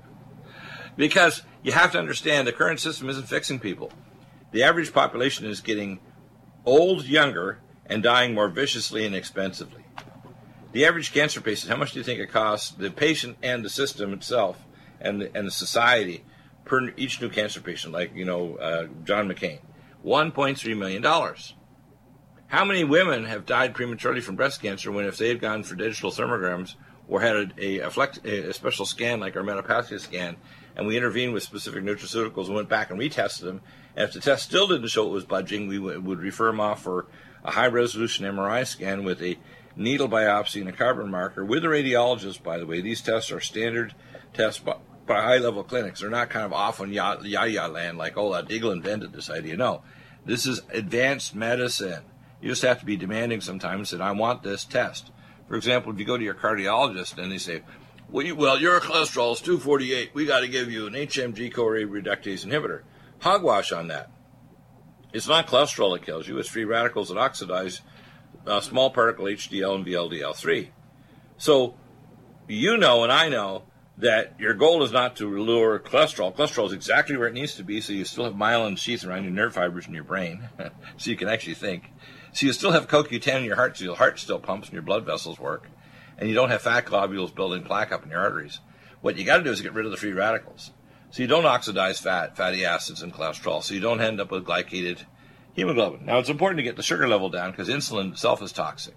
[0.96, 3.92] because you have to understand the current system isn't fixing people.
[4.52, 6.00] The average population is getting
[6.64, 9.84] old younger and dying more viciously and expensively.
[10.72, 13.68] The average cancer patient, how much do you think it costs the patient and the
[13.68, 14.64] system itself
[14.98, 16.24] and the, and the society
[16.64, 19.60] per each new cancer patient, like you know uh, John McCain,
[20.02, 21.52] 1.3 million dollars.
[22.46, 25.74] How many women have died prematurely from breast cancer when, if they had gone for
[25.74, 26.76] digital thermograms
[27.06, 30.38] or had a, a, flex, a special scan like our metapathia scan,
[30.78, 33.60] and we intervened with specific nutraceuticals and went back and retested them,
[33.96, 36.60] and if the test still didn't show it was budging, we w- would refer them
[36.60, 37.06] off for
[37.44, 39.36] a high resolution MRI scan with a
[39.74, 42.42] needle biopsy and a carbon marker with a radiologist.
[42.42, 43.94] By the way, these tests are standard
[44.32, 46.00] tests by, by high level clinics.
[46.00, 49.56] They're not kind of off on yaya land like, oh, Deagle invented this idea.
[49.56, 49.82] No,
[50.24, 52.04] this is advanced medicine.
[52.40, 55.10] You just have to be demanding sometimes that I want this test.
[55.48, 57.62] For example, if you go to your cardiologist and they say,
[58.10, 62.46] well, well your cholesterol is 248, we got to give you an HMG CoA reductase
[62.46, 62.82] inhibitor.
[63.20, 64.10] Hogwash on that.
[65.12, 67.80] It's not cholesterol that kills you, it's free radicals that oxidize
[68.46, 70.68] uh, small particle HDL and VLDL3.
[71.36, 71.74] So
[72.46, 73.64] you know and I know
[73.98, 76.34] that your goal is not to lure cholesterol.
[76.34, 79.24] Cholesterol is exactly where it needs to be, so you still have myelin sheath around
[79.24, 80.48] your nerve fibers in your brain,
[80.96, 81.90] so you can actually think.
[82.32, 84.82] So you still have CoQ10 in your heart, so your heart still pumps and your
[84.82, 85.68] blood vessels work,
[86.18, 88.60] and you don't have fat globules building plaque up in your arteries.
[89.00, 90.72] What you got to do is get rid of the free radicals,
[91.10, 94.44] so you don't oxidize fat, fatty acids, and cholesterol, so you don't end up with
[94.44, 95.04] glycated
[95.54, 96.04] hemoglobin.
[96.04, 98.96] Now it's important to get the sugar level down because insulin itself is toxic.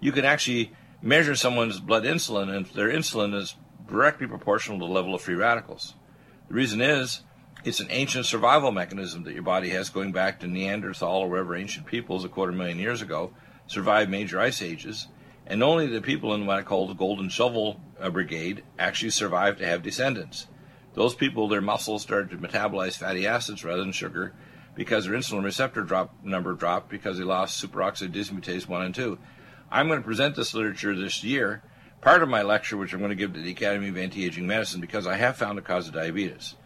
[0.00, 3.54] You can actually measure someone's blood insulin, and their insulin is
[3.86, 5.94] directly proportional to the level of free radicals.
[6.48, 7.22] The reason is
[7.64, 11.56] it's an ancient survival mechanism that your body has going back to Neanderthal or wherever
[11.56, 13.32] ancient peoples a quarter million years ago
[13.66, 15.08] survived major ice ages.
[15.48, 19.58] And only the people in what I call the Golden Shovel uh, Brigade actually survived
[19.58, 20.46] to have descendants.
[20.92, 24.34] Those people, their muscles started to metabolize fatty acids rather than sugar
[24.74, 29.18] because their insulin receptor drop, number dropped because they lost superoxide dismutase 1 and 2.
[29.70, 31.62] I'm going to present this literature this year,
[32.02, 34.82] part of my lecture, which I'm going to give to the Academy of Anti-Aging Medicine,
[34.82, 36.56] because I have found a cause of diabetes.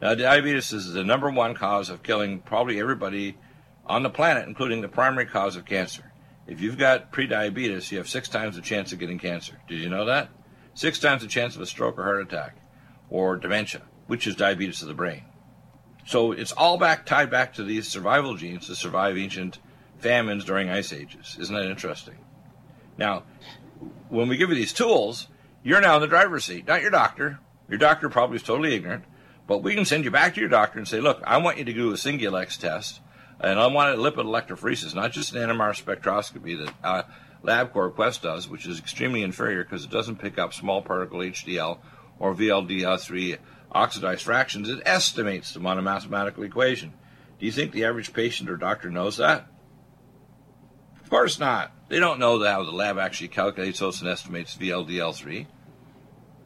[0.00, 3.38] Now, diabetes is the number one cause of killing probably everybody
[3.86, 6.11] on the planet, including the primary cause of cancer.
[6.46, 9.60] If you've got prediabetes, you have six times the chance of getting cancer.
[9.68, 10.28] Did you know that?
[10.74, 12.56] Six times the chance of a stroke or heart attack
[13.10, 15.22] or dementia, which is diabetes of the brain.
[16.06, 19.58] So it's all back tied back to these survival genes to survive ancient
[19.98, 21.36] famines during ice ages.
[21.38, 22.18] Isn't that interesting?
[22.98, 23.22] Now,
[24.08, 25.28] when we give you these tools,
[25.62, 27.38] you're now in the driver's seat, not your doctor.
[27.68, 29.04] Your doctor probably is totally ignorant.
[29.46, 31.64] But we can send you back to your doctor and say, look, I want you
[31.64, 33.00] to do a Singulex test,
[33.42, 37.02] And I wanted lipid electrophoresis, not just an NMR spectroscopy that uh,
[37.44, 41.78] LabCorp Quest does, which is extremely inferior because it doesn't pick up small particle HDL
[42.20, 43.38] or VLDL3
[43.72, 44.68] oxidized fractions.
[44.68, 46.92] It estimates them on a mathematical equation.
[47.40, 49.48] Do you think the average patient or doctor knows that?
[51.02, 51.72] Of course not.
[51.88, 55.46] They don't know how the lab actually calculates those and estimates VLDL3.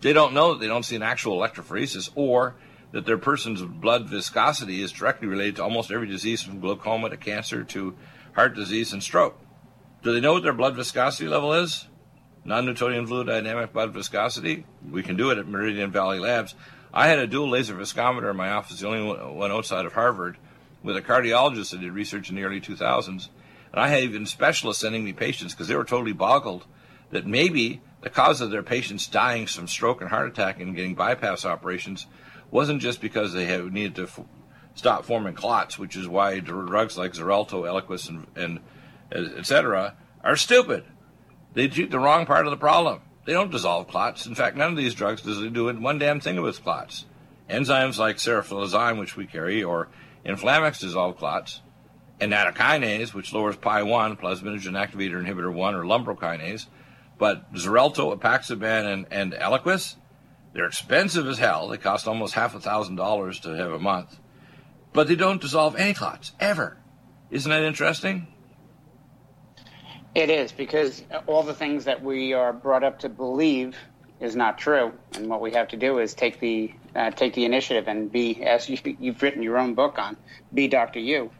[0.00, 2.56] They don't know that they don't see an actual electrophoresis or
[2.92, 7.16] that their person's blood viscosity is directly related to almost every disease from glaucoma to
[7.16, 7.94] cancer to
[8.34, 9.38] heart disease and stroke.
[10.02, 11.86] Do they know what their blood viscosity level is?
[12.44, 14.64] Non-Newtonian fluid dynamic blood viscosity?
[14.88, 16.54] We can do it at Meridian Valley Labs.
[16.94, 20.38] I had a dual laser viscometer in my office, the only one outside of Harvard,
[20.82, 23.08] with a cardiologist that did research in the early 2000s.
[23.72, 26.64] And I had even specialists sending me patients because they were totally boggled
[27.10, 30.94] that maybe the cause of their patients dying from stroke and heart attack and getting
[30.94, 32.06] bypass operations
[32.50, 34.20] wasn't just because they had needed to f-
[34.74, 38.60] stop forming clots, which is why drugs like Xarelto, Eliquis, and, and
[39.38, 39.96] etc.
[40.22, 40.84] are stupid.
[41.54, 43.00] They treat the wrong part of the problem.
[43.24, 44.26] They don't dissolve clots.
[44.26, 47.06] In fact, none of these drugs does do one damn thing with clots.
[47.50, 49.88] Enzymes like serofloxacin, which we carry, or
[50.24, 51.60] Inflammex dissolve clots,
[52.20, 56.66] and nattokinase, which lowers PI1, plasminogen activator inhibitor 1, or lumbrokinase.
[57.18, 59.96] But Xarelto, Apixaban, and, and Eliquis,
[60.56, 61.68] they're expensive as hell.
[61.68, 64.18] They cost almost half a thousand dollars to have a month.
[64.92, 66.78] But they don't dissolve any clots, ever.
[67.30, 68.26] Isn't that interesting?
[70.14, 73.76] It is because all the things that we are brought up to believe
[74.18, 77.44] is not true, and what we have to do is take the uh, take the
[77.44, 80.16] initiative and be, as you, have written your own book on,
[80.54, 81.30] be Doctor You.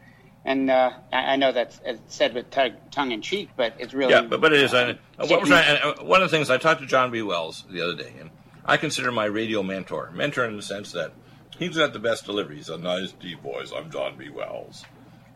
[0.45, 4.21] And uh, I know that's said with t- tongue in cheek, but it's really yeah.
[4.21, 4.73] But, but it is.
[4.73, 7.23] Uh, trying, one of the things I talked to John B.
[7.23, 8.29] Wells the other day, and
[8.67, 11.13] I consider my radio mentor, mentor in the sense that
[11.57, 12.57] he's got the best delivery.
[12.57, 13.71] He's a nice deep voice.
[13.75, 14.29] I'm John B.
[14.29, 14.85] Wells,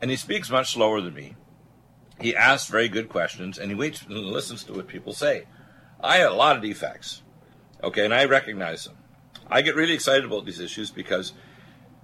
[0.01, 1.35] and he speaks much slower than me
[2.21, 5.47] he asks very good questions and he waits and listens to what people say.
[5.99, 7.23] I had a lot of defects,
[7.83, 8.97] okay, and I recognize them.
[9.47, 11.33] I get really excited about these issues because,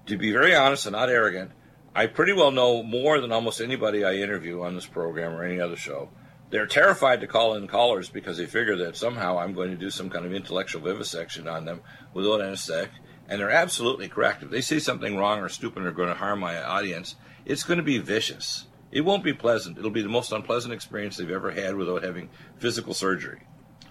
[0.06, 1.52] to be very honest and not arrogant,
[1.96, 5.60] I pretty well know more than almost anybody I interview on this program or any
[5.60, 6.10] other show.
[6.50, 9.90] They're terrified to call in callers because they figure that somehow I'm going to do
[9.90, 11.82] some kind of intellectual vivisection on them
[12.14, 12.92] without anesthetic.
[13.28, 14.44] And they're absolutely correct.
[14.44, 17.78] If they say something wrong or stupid or going to harm my audience, it's going
[17.78, 18.68] to be vicious.
[18.90, 19.78] It won't be pleasant.
[19.78, 23.42] It'll be the most unpleasant experience they've ever had without having physical surgery.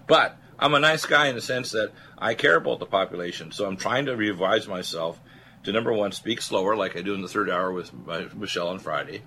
[0.07, 3.67] But I'm a nice guy in the sense that I care about the population, so
[3.67, 5.21] I'm trying to revise myself
[5.65, 7.93] to number one, speak slower, like I do in the third hour with
[8.35, 9.23] Michelle on Friday.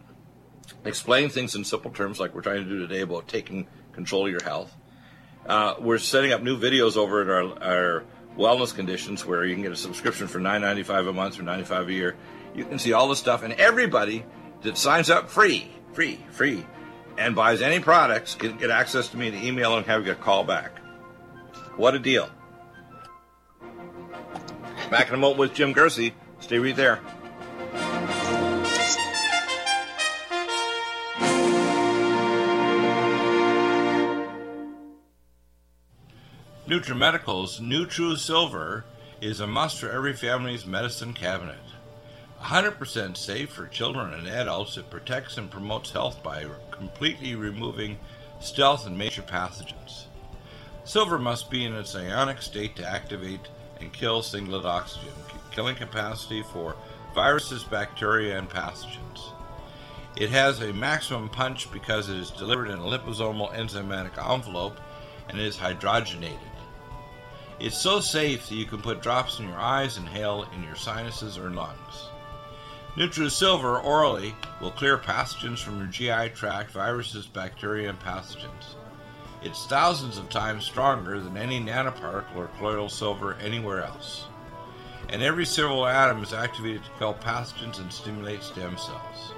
[0.86, 4.32] Explain things in simple terms, like we're trying to do today about taking control of
[4.32, 4.76] your health.
[5.46, 8.04] Uh, we're setting up new videos over at our, our
[8.38, 11.94] wellness conditions where you can get a subscription for $9.95 a month or 95 a
[11.94, 12.16] year.
[12.56, 14.26] You can see all the stuff, and everybody
[14.62, 16.66] that signs up free, free, free,
[17.18, 20.44] and buys any products can get access to me in email and have a call
[20.44, 20.80] back.
[21.76, 22.30] What a deal.
[24.90, 26.14] Back in a moment with Jim Guerci.
[26.40, 27.02] Stay right there.
[36.70, 38.84] NutriMedical's NutriSilver
[39.22, 41.58] is a must for every family's medicine cabinet.
[42.44, 44.78] 100% safe for children and adults.
[44.78, 47.98] It protects and promotes health by completely removing
[48.40, 50.04] stealth and major pathogens.
[50.84, 53.48] Silver must be in its ionic state to activate
[53.80, 55.10] and kill singlet oxygen,
[55.50, 56.76] killing capacity for
[57.16, 59.32] viruses, bacteria, and pathogens.
[60.16, 64.80] It has a maximum punch because it is delivered in a liposomal enzymatic envelope
[65.30, 66.49] and is hydrogenated.
[67.60, 71.38] It's so safe that you can put drops in your eyes inhale in your sinuses
[71.38, 72.10] or lungs.
[72.96, 78.76] NutriSilver orally will clear pathogens from your GI tract, viruses, bacteria, and pathogens.
[79.42, 84.26] It's thousands of times stronger than any nanoparticle or colloidal silver anywhere else.
[85.10, 89.34] And every silver atom is activated to kill pathogens and stimulate stem cells.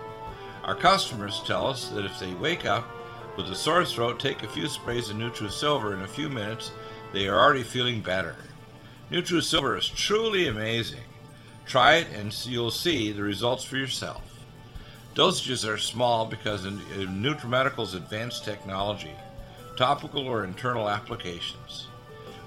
[0.63, 2.87] Our customers tell us that if they wake up
[3.35, 6.71] with a sore throat, take a few sprays of NutriSilver in a few minutes,
[7.13, 8.35] they are already feeling better.
[9.11, 11.01] NutriSilver is truly amazing.
[11.65, 14.21] Try it and you'll see the results for yourself.
[15.15, 19.11] Dosages are small because of NutriMedical's advanced technology,
[19.75, 21.87] topical or internal applications.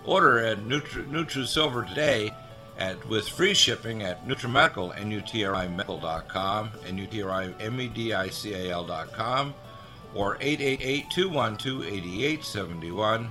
[0.07, 2.33] Order at Nutri- NutriSilver today
[2.79, 9.55] at, with free shipping at NutriMedical, N-U-T-R-I-Medical.com, N-U-T-R-I-M-E-D-I-C-A-L.com,
[10.15, 13.31] or 888-212-8871.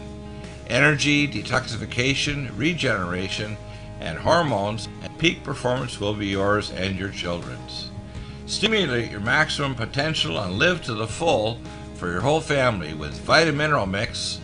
[0.68, 3.56] Energy, detoxification, regeneration,
[4.00, 7.91] and hormones and peak performance will be yours and your children's.
[8.52, 11.58] Stimulate your maximum potential and live to the full
[11.96, 14.42] for your whole family with Vitamineral Mix.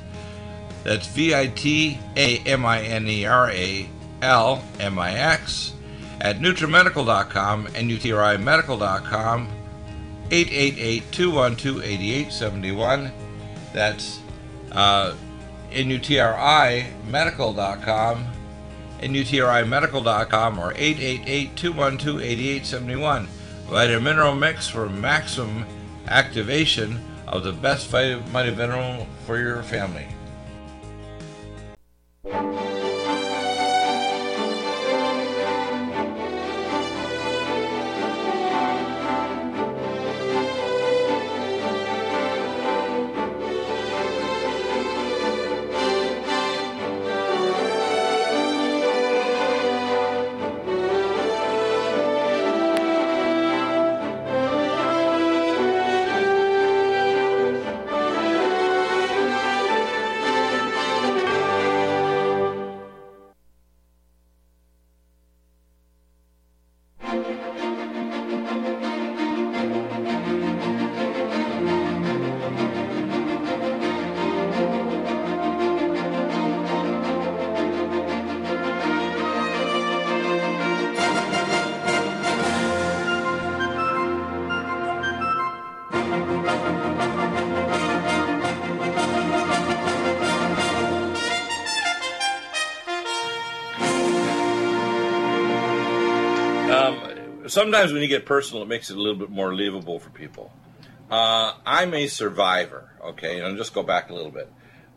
[0.85, 3.89] That's V I T A M I N E R A
[4.21, 5.73] L M I X
[6.21, 9.49] at NutriMedical.com and UTRIMedical.com
[10.29, 13.11] 888-212-8871.
[13.73, 14.19] That's
[14.71, 15.15] uh,
[15.71, 18.25] NUTRIMedical.com
[19.01, 23.27] NUTRIMedical.com or 888-212-8871.
[23.69, 25.65] Vitamineral Mix for maximum
[26.07, 30.07] activation of the best vitamin mineral for your family.
[97.57, 100.51] Sometimes when you get personal, it makes it a little bit more livable for people.
[101.09, 104.51] Uh, I'm a survivor, okay, and I'll just go back a little bit.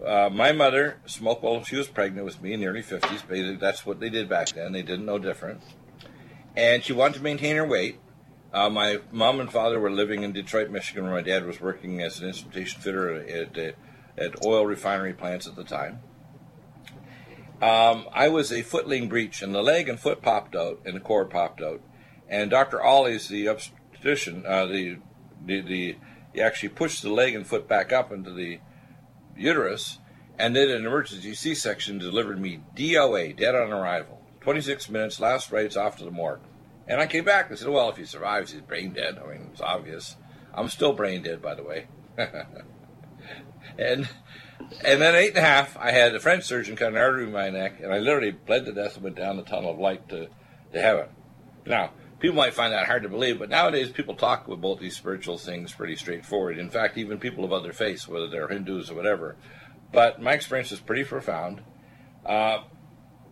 [0.05, 3.27] Uh, my mother smoked while she was pregnant with me in the early 50s.
[3.27, 4.73] Basically, that's what they did back then.
[4.73, 5.63] They didn't know different.
[6.55, 7.99] And she wanted to maintain her weight.
[8.53, 12.03] Uh, my mom and father were living in Detroit, Michigan, where my dad was working
[12.03, 13.75] as an instrumentation fitter at, at,
[14.19, 16.01] at oil refinery plants at the time.
[17.63, 21.01] Um, I was a footling breech, and the leg and foot popped out, and the
[21.01, 21.81] cord popped out.
[22.31, 22.83] And Dr.
[22.83, 24.99] Ollie's the obstetrician, uh, the,
[25.45, 25.97] the, the,
[26.33, 28.61] he actually pushed the leg and foot back up into the
[29.37, 29.99] uterus
[30.39, 34.23] and did an emergency C section, delivered me DOA, dead on arrival.
[34.41, 36.41] 26 minutes, last rites off to the morgue.
[36.87, 39.21] And I came back and said, well, if he survives, he's brain dead.
[39.23, 40.17] I mean, it's obvious.
[40.55, 41.89] I'm still brain dead, by the way.
[43.79, 44.09] and
[44.85, 47.33] and then eight and a half, I had a French surgeon cut an artery in
[47.33, 50.09] my neck, and I literally bled to death and went down the tunnel of light
[50.11, 50.29] to,
[50.73, 51.07] to heaven.
[51.67, 51.91] Now,
[52.21, 55.73] people might find that hard to believe, but nowadays people talk about these spiritual things
[55.73, 56.59] pretty straightforward.
[56.59, 59.37] In fact, even people of other faiths, whether they're Hindus or whatever.
[59.93, 61.63] But my experience is pretty profound.
[62.25, 62.59] Uh,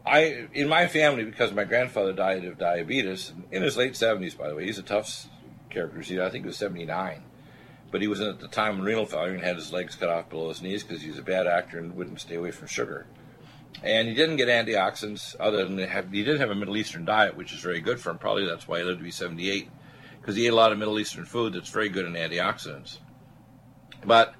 [0.04, 4.48] I, in my family, because my grandfather died of diabetes in his late 70s, by
[4.48, 5.28] the way, he's a tough
[5.68, 6.00] character.
[6.22, 7.22] I think he was 79,
[7.90, 10.30] but he was at the time in renal failure and had his legs cut off
[10.30, 13.06] below his knees because he was a bad actor and wouldn't stay away from sugar
[13.82, 17.36] and he didn't get antioxidants other than have, he did have a Middle Eastern diet,
[17.36, 18.18] which is very good for him.
[18.18, 19.68] Probably that's why he lived to be 78,
[20.20, 22.98] because he ate a lot of Middle Eastern food that's very good in antioxidants.
[24.04, 24.34] But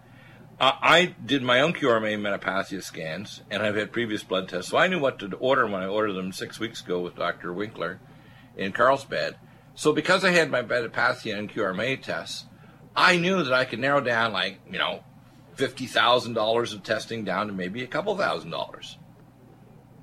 [0.61, 4.79] uh, I did my own QRMA metapathia scans, and I've had previous blood tests, so
[4.79, 7.53] I knew what to order when I ordered them six weeks ago with Dr.
[7.53, 8.01] Winkler
[8.57, 9.37] in Carlsbad.
[9.77, 12.47] So because I had my metapathia and QRMA tests,
[12.97, 15.05] I knew that I could narrow down like you know
[15.55, 18.99] fifty thousand dollars of testing down to maybe a couple thousand dollars.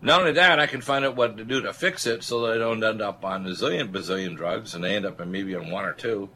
[0.06, 2.54] Not only that, I can find out what to do to fix it so that
[2.54, 5.72] I don't end up on a zillion bazillion drugs and I end up maybe on
[5.72, 6.30] one or two.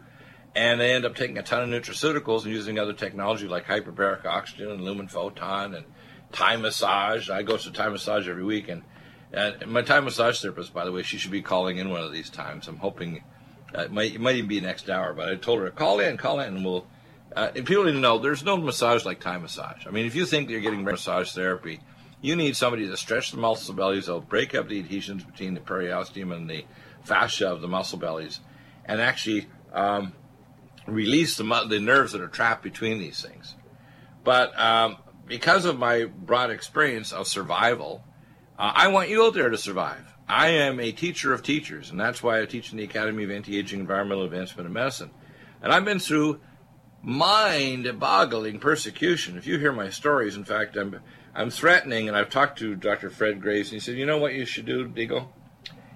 [0.55, 4.25] And they end up taking a ton of nutraceuticals and using other technology like hyperbaric
[4.25, 5.85] oxygen and lumen photon and
[6.31, 7.29] Thai massage.
[7.29, 8.81] I go to Thai massage every week, and,
[9.31, 12.11] and my Thai massage therapist, by the way, she should be calling in one of
[12.11, 12.67] these times.
[12.67, 13.23] I'm hoping
[13.77, 16.17] uh, it, might, it might even be next hour, but I told her call in,
[16.17, 16.87] call in, and we'll.
[17.35, 19.85] Uh, and people need to know there's no massage like Thai massage.
[19.85, 21.79] I mean, if you think you're getting massage therapy,
[22.21, 25.61] you need somebody to stretch the muscle bellies, they'll break up the adhesions between the
[25.61, 26.65] periosteum and the
[27.03, 28.39] fascia of the muscle bellies,
[28.85, 30.13] and actually um,
[30.85, 33.55] release the, the nerves that are trapped between these things.
[34.23, 34.97] But um,
[35.27, 38.03] because of my broad experience of survival,
[38.57, 40.13] uh, I want you out there to survive.
[40.27, 43.31] I am a teacher of teachers, and that's why I teach in the Academy of
[43.31, 45.11] Anti-Aging Environmental Advancement of Medicine.
[45.61, 46.41] And I've been through
[47.01, 49.37] mind-boggling persecution.
[49.37, 50.99] If you hear my stories, in fact, I'm
[51.39, 53.09] I'm threatening, and I've talked to Dr.
[53.09, 55.29] Fred Graves, and he said, you know what you should do, Deagle?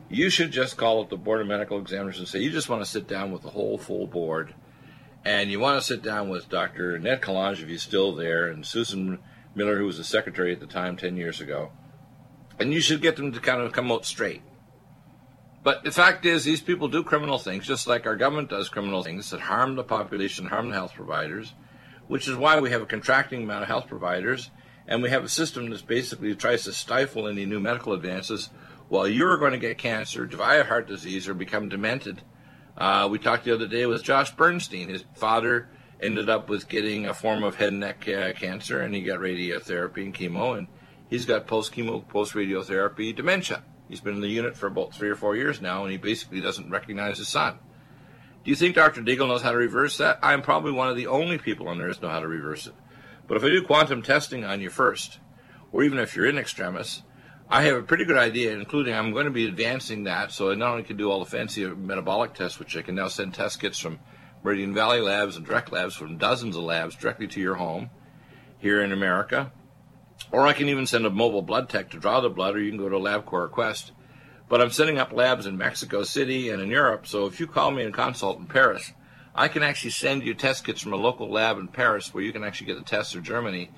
[0.09, 2.81] You should just call up the Board of Medical Examiners and say, you just want
[2.81, 4.55] to sit down with the whole full board,
[5.25, 6.97] and you want to sit down with Dr.
[6.97, 9.19] Ned Kalange, if he's still there, and Susan
[9.53, 11.73] Miller, who was the secretary at the time 10 years ago,
[12.57, 14.43] and you should get them to kind of come out straight.
[15.61, 19.03] But the fact is, these people do criminal things, just like our government does criminal
[19.03, 21.53] things that harm the population, harm the health providers,
[22.07, 24.49] which is why we have a contracting amount of health providers
[24.87, 28.49] and we have a system that basically tries to stifle any new medical advances
[28.89, 32.21] while you're going to get cancer, die of heart disease, or become demented.
[32.77, 34.89] Uh, we talked the other day with Josh Bernstein.
[34.89, 35.69] His father
[36.01, 39.19] ended up with getting a form of head and neck uh, cancer, and he got
[39.19, 40.67] radiotherapy and chemo, and
[41.09, 43.63] he's got post chemo, post radiotherapy dementia.
[43.87, 46.41] He's been in the unit for about three or four years now, and he basically
[46.41, 47.59] doesn't recognize his son.
[48.43, 49.01] Do you think Dr.
[49.01, 50.19] Deagle knows how to reverse that?
[50.21, 52.73] I'm probably one of the only people on earth know how to reverse it.
[53.27, 55.19] But if I do quantum testing on you first,
[55.71, 57.03] or even if you're in extremis,
[57.49, 60.55] I have a pretty good idea, including I'm going to be advancing that so I
[60.55, 63.59] not only can do all the fancy metabolic tests, which I can now send test
[63.59, 63.99] kits from
[64.43, 67.89] Meridian Valley Labs and direct labs from dozens of labs directly to your home
[68.59, 69.51] here in America,
[70.31, 72.71] or I can even send a mobile blood tech to draw the blood, or you
[72.71, 73.91] can go to LabCorp Quest.
[74.49, 77.71] But I'm setting up labs in Mexico City and in Europe, so if you call
[77.71, 78.93] me and consult in Paris,
[79.35, 82.31] I can actually send you test kits from a local lab in Paris where you
[82.31, 83.69] can actually get the tests or Germany,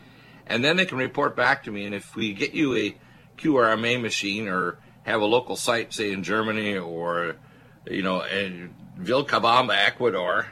[0.47, 1.85] and then they can report back to me.
[1.85, 2.95] And if we get you a
[3.37, 7.37] QRMA machine or have a local site, say in Germany or
[7.89, 10.47] you know in Vilcabamba, Ecuador,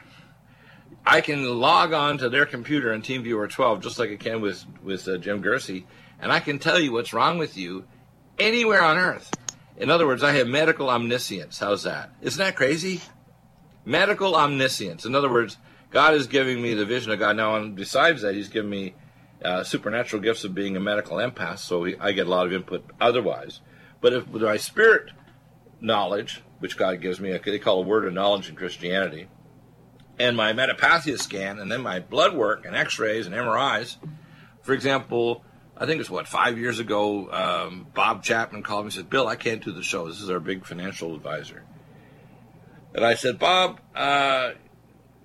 [1.06, 4.64] I can log on to their computer in TeamViewer 12 just like I can with
[4.82, 5.84] with uh, Jim Guerci,
[6.18, 7.84] and I can tell you what's wrong with you
[8.38, 9.30] anywhere on Earth.
[9.76, 11.58] In other words, I have medical omniscience.
[11.58, 12.10] How's that?
[12.22, 13.02] Isn't that crazy?
[13.84, 15.04] Medical omniscience.
[15.04, 15.58] In other words,
[15.90, 17.36] God is giving me the vision of God.
[17.36, 18.94] Now, and besides that, He's given me
[19.44, 22.84] uh, supernatural gifts of being a medical empath, so I get a lot of input
[23.00, 23.60] otherwise.
[24.00, 25.10] But if my spirit
[25.80, 29.28] knowledge, which God gives me, they call a word of knowledge in Christianity,
[30.18, 33.96] and my metapathia scan, and then my blood work and X-rays and MRIs,
[34.62, 35.44] for example.
[35.76, 37.30] I think it's what five years ago.
[37.32, 40.06] Um, Bob Chapman called me and said, "Bill, I can't do the show.
[40.06, 41.64] This is our big financial advisor."
[42.94, 44.52] And I said, Bob, uh,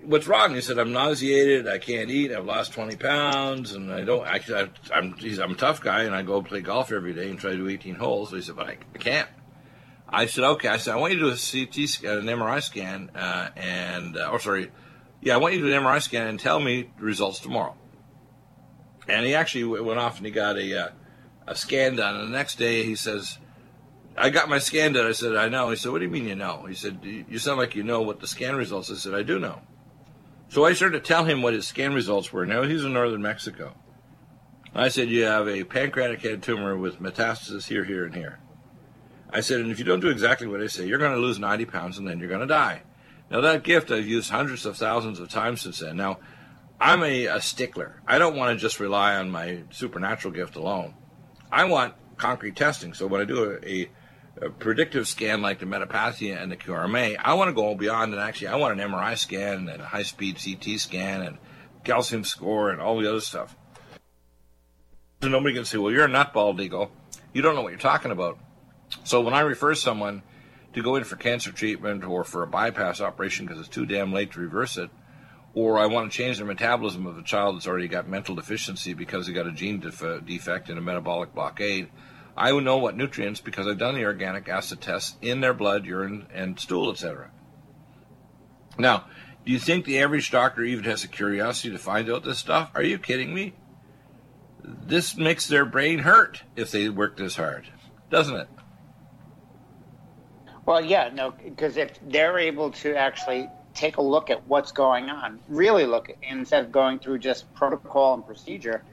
[0.01, 0.55] what's wrong?
[0.55, 1.67] He said, I'm nauseated.
[1.67, 2.31] I can't eat.
[2.31, 3.73] I've lost 20 pounds.
[3.73, 6.91] And I don't, actually, I, I'm, I'm a tough guy and I go play golf
[6.91, 8.31] every day and try to do 18 holes.
[8.31, 9.29] So he said, but I, I can't.
[10.07, 10.67] I said, okay.
[10.67, 14.17] I said, I want you to do a CT scan, an MRI scan, uh, and,
[14.17, 14.71] uh, or sorry,
[15.21, 17.75] yeah, I want you to do an MRI scan and tell me the results tomorrow.
[19.07, 20.89] And he actually went off and he got a, uh,
[21.47, 22.15] a scan done.
[22.15, 23.37] And the next day he says,
[24.19, 25.07] I got my scan done.
[25.07, 25.69] I said, I know.
[25.69, 26.65] He said, What do you mean you know?
[26.67, 28.91] He said, You sound like you know what the scan results.
[28.91, 29.61] I said, I do know.
[30.49, 32.45] So I started to tell him what his scan results were.
[32.45, 33.75] Now he's in northern Mexico.
[34.75, 38.39] I said, You have a pancreatic head tumor with metastasis here, here, and here.
[39.31, 41.39] I said, and if you don't do exactly what I say, you're going to lose
[41.39, 42.81] 90 pounds and then you're going to die.
[43.29, 45.97] Now, that gift I've used hundreds of thousands of times since then.
[45.97, 46.17] Now,
[46.81, 48.01] I'm a, a stickler.
[48.07, 50.95] I don't want to just rely on my supernatural gift alone.
[51.51, 52.93] I want concrete testing.
[52.93, 53.89] So when I do a, a,
[54.41, 58.21] a predictive scan like the Metapathia and the QRMA, I want to go beyond and
[58.21, 61.37] actually I want an MRI scan and a high speed CT scan and
[61.83, 63.55] calcium score and all the other stuff.
[65.21, 66.89] So nobody can say, well, you're a nutball, Deagle.
[67.33, 68.39] You don't know what you're talking about.
[69.03, 70.23] So when I refer someone
[70.73, 74.13] to go in for cancer treatment or for a bypass operation because it's too damn
[74.13, 74.89] late to reverse it,
[75.53, 78.93] or I want to change the metabolism of a child that's already got mental deficiency
[78.93, 81.89] because he got a gene def- defect and a metabolic blockade,
[82.39, 86.25] I know what nutrients because I've done the organic acid tests in their blood, urine,
[86.33, 87.31] and stool, etc.
[88.77, 89.05] Now,
[89.45, 92.71] do you think the average doctor even has a curiosity to find out this stuff?
[92.75, 93.53] Are you kidding me?
[94.63, 97.67] This makes their brain hurt if they work this hard,
[98.09, 98.47] doesn't it?
[100.65, 105.09] Well, yeah, no, because if they're able to actually take a look at what's going
[105.09, 108.83] on, really look instead of going through just protocol and procedure.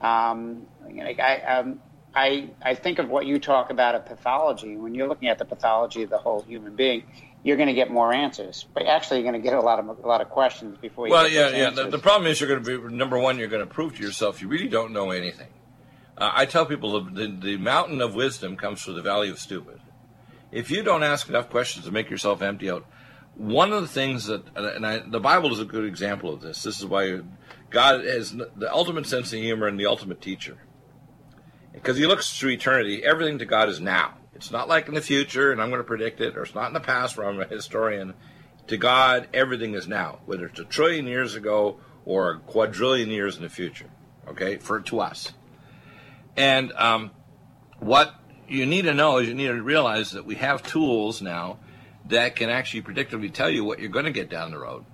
[0.00, 1.80] Um, you know, I, um,
[2.14, 4.76] I, I think of what you talk about of pathology.
[4.76, 7.04] When you're looking at the pathology of the whole human being,
[7.42, 8.66] you're going to get more answers.
[8.72, 11.12] But actually, you're going to get a lot of a lot of questions before you.
[11.12, 11.70] Well, yeah, yeah.
[11.70, 13.38] The, the, problem is you're going to be number one.
[13.38, 15.48] You're going to prove to yourself you really don't know anything.
[16.16, 19.80] Uh, I tell people the, the mountain of wisdom comes from the valley of stupid.
[20.52, 22.86] If you don't ask enough questions to make yourself empty out,
[23.36, 26.62] one of the things that, and I, the Bible is a good example of this.
[26.62, 27.20] This is why
[27.70, 30.58] God has the ultimate sense of humor and the ultimate teacher.
[31.74, 34.14] Because he looks through eternity, everything to God is now.
[34.34, 36.68] It's not like in the future, and I'm going to predict it, or it's not
[36.68, 38.14] in the past, where I'm a historian.
[38.68, 43.36] To God, everything is now, whether it's a trillion years ago or a quadrillion years
[43.36, 43.90] in the future.
[44.28, 45.32] Okay, for to us.
[46.36, 47.10] And um,
[47.78, 48.14] what
[48.48, 51.58] you need to know is you need to realize that we have tools now
[52.06, 54.84] that can actually predictably tell you what you're going to get down the road.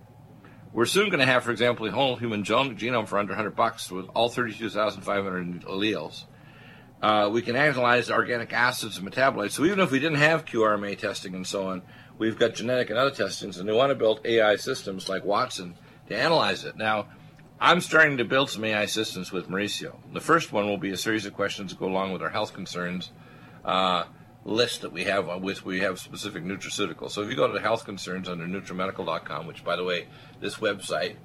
[0.72, 3.90] We're soon going to have, for example, a whole human genome for under 100 bucks
[3.90, 6.24] with all 32,500 alleles.
[7.02, 9.52] Uh, we can analyze organic acids and metabolites.
[9.52, 11.82] So even if we didn't have QRMA testing and so on,
[12.18, 15.76] we've got genetic and other testings, and we want to build AI systems like Watson
[16.08, 16.76] to analyze it.
[16.76, 17.06] Now,
[17.58, 19.96] I'm starting to build some AI systems with Mauricio.
[20.12, 22.52] The first one will be a series of questions that go along with our health
[22.52, 23.10] concerns.
[23.64, 24.04] Uh,
[24.44, 27.10] list that we have on which we have specific nutraceuticals.
[27.10, 30.06] So if you go to the health concerns under NutriMedical.com, which by the way,
[30.40, 31.16] this website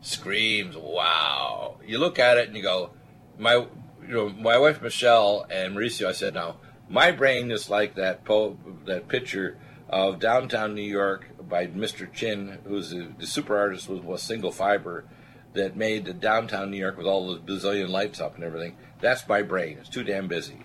[0.00, 1.78] screams wow.
[1.86, 2.90] You look at it and you go,
[3.38, 3.66] my
[4.06, 6.56] you know, my wife Michelle and Mauricio, I said now,
[6.88, 12.10] my brain is like that po- that picture of downtown New York by Mr.
[12.12, 15.04] Chin, who's a, the super artist with single fiber
[15.52, 18.76] that made the downtown New York with all those bazillion lights up and everything.
[19.00, 19.78] That's my brain.
[19.78, 20.64] It's too damn busy.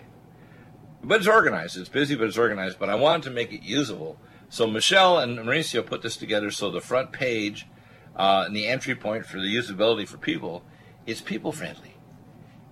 [1.02, 1.78] But it's organized.
[1.78, 2.78] It's busy, but it's organized.
[2.78, 4.18] But I wanted to make it usable.
[4.48, 7.66] So Michelle and Mauricio put this together so the front page
[8.16, 10.64] uh, and the entry point for the usability for people
[11.06, 11.94] is people friendly.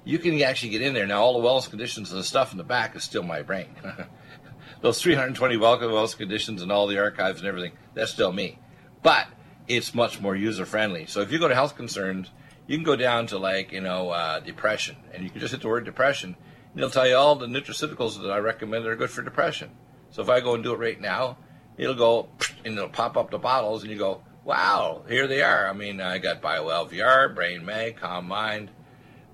[0.08, 1.06] You can actually get in there.
[1.06, 3.68] Now, all the wellness conditions and the stuff in the back is still my brain.
[4.80, 8.58] Those 320 welcome wellness conditions and all the archives and everything, that's still me.
[9.02, 9.26] But
[9.66, 11.06] it's much more user friendly.
[11.06, 12.30] So if you go to health concerns,
[12.66, 15.60] you can go down to like, you know, uh, depression, and you can just hit
[15.60, 16.36] the word depression
[16.72, 19.70] and it'll tell you all the nutraceuticals that I recommend that are good for depression.
[20.10, 21.38] So if I go and do it right now,
[21.76, 22.28] it'll go
[22.64, 25.68] and it'll pop up the bottles, and you go, wow, here they are.
[25.68, 28.70] I mean, I got BioLVR, Brain Mag, Calm Mind,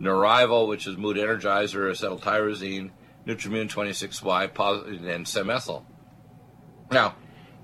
[0.01, 2.91] Neurival, which is mood energizer, acetyltyrosine,
[3.27, 5.85] Nutrimune 26Y, and Semethyl.
[6.91, 7.15] Now,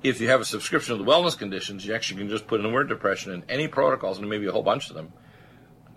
[0.02, 2.66] if you have a subscription to the wellness conditions, you actually can just put in
[2.66, 5.12] the word depression in any protocols, and maybe a whole bunch of them.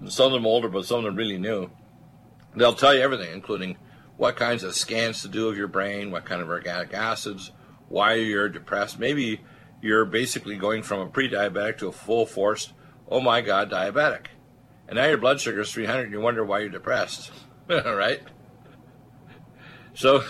[0.08, 1.70] Some of them older, but some of them really new.
[2.56, 3.78] They'll tell you everything, including
[4.18, 7.52] what kinds of scans to do of your brain, what kind of organic acids,
[7.88, 9.00] why you're depressed.
[9.00, 9.42] Maybe
[9.82, 12.74] you're basically going from a pre diabetic to a full forced,
[13.08, 14.28] oh my God, diabetic.
[14.88, 17.32] And now your blood sugar is 300 and you wonder why you're depressed.
[17.70, 18.22] right?
[19.94, 20.24] So,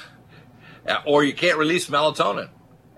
[1.06, 2.49] or you can't release melatonin.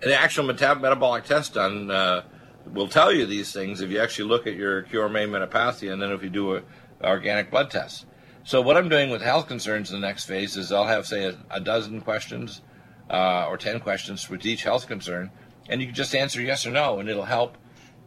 [0.01, 2.23] And the actual metab- metabolic test done uh,
[2.65, 6.11] will tell you these things if you actually look at your QRMA metapathia and then
[6.11, 6.63] if you do an
[7.03, 8.05] organic blood test.
[8.43, 11.25] So what I'm doing with health concerns in the next phase is I'll have say
[11.25, 12.61] a, a dozen questions
[13.09, 15.31] uh, or ten questions with each health concern,
[15.67, 17.57] and you can just answer yes or no, and it'll help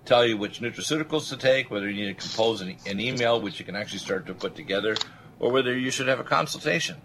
[0.09, 3.59] tell you which nutraceuticals to take, whether you need to compose an, an email which
[3.59, 4.97] you can actually start to put together,
[5.39, 6.97] or whether you should have a consultation.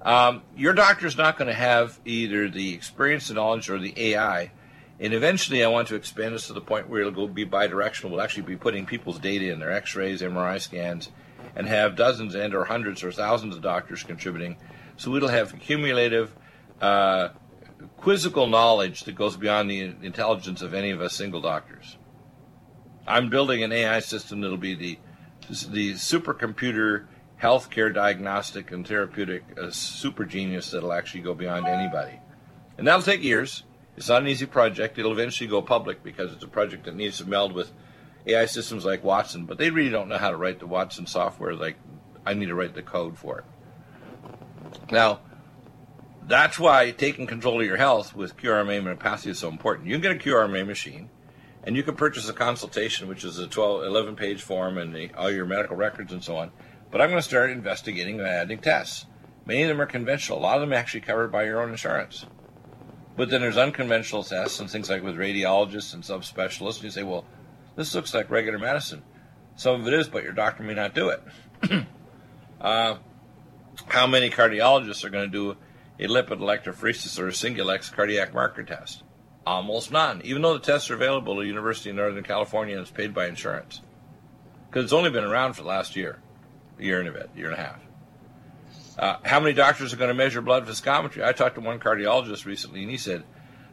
[0.00, 3.94] Um, your doctor is not going to have either the experience, the knowledge, or the
[4.12, 4.52] AI.
[5.00, 8.10] And eventually, I want to expand this to the point where it'll go be bidirectional.
[8.10, 11.08] We'll actually be putting people's data in their X-rays, MRI scans,
[11.56, 14.56] and have dozens and or hundreds or thousands of doctors contributing.
[14.96, 16.32] So it'll have cumulative
[16.80, 17.30] uh,
[17.96, 21.96] quizzical knowledge that goes beyond the intelligence of any of us single doctors.
[23.06, 24.98] I'm building an AI system that'll be the
[25.48, 27.04] the supercomputer
[27.42, 32.18] healthcare diagnostic and therapeutic uh, super genius that'll actually go beyond anybody.
[32.78, 33.64] And that'll take years.
[33.96, 34.98] It's not an easy project.
[34.98, 37.72] It'll eventually go public because it's a project that needs to meld with
[38.26, 41.54] AI systems like Watson, but they really don't know how to write the Watson software
[41.54, 41.76] like
[42.24, 43.44] I need to write the code for it.
[44.90, 45.20] Now,
[46.26, 49.88] that's why taking control of your health with QRMA Metapathia is so important.
[49.88, 51.10] You can get a QRMA machine,
[51.64, 55.10] and you can purchase a consultation, which is a 12, 11 page form and the,
[55.16, 56.50] all your medical records and so on.
[56.90, 59.06] But I'm going to start investigating and adding tests.
[59.46, 60.38] Many of them are conventional.
[60.38, 62.26] A lot of them are actually covered by your own insurance.
[63.16, 66.76] But then there's unconventional tests and things like with radiologists and subspecialists.
[66.76, 67.24] And you say, well,
[67.76, 69.02] this looks like regular medicine.
[69.56, 71.22] Some of it is, but your doctor may not do it.
[72.60, 72.96] uh,
[73.86, 75.56] how many cardiologists are going to do
[75.98, 79.03] a lipid electrophoresis or a Singulex cardiac marker test?
[79.46, 82.82] Almost none, even though the tests are available at the University of Northern California and
[82.82, 83.82] it's paid by insurance.
[84.68, 86.20] Because it's only been around for the last year,
[86.78, 87.80] a year and a bit, year and a half.
[88.98, 91.24] Uh, how many doctors are going to measure blood viscometry?
[91.24, 93.24] I talked to one cardiologist recently, and he said,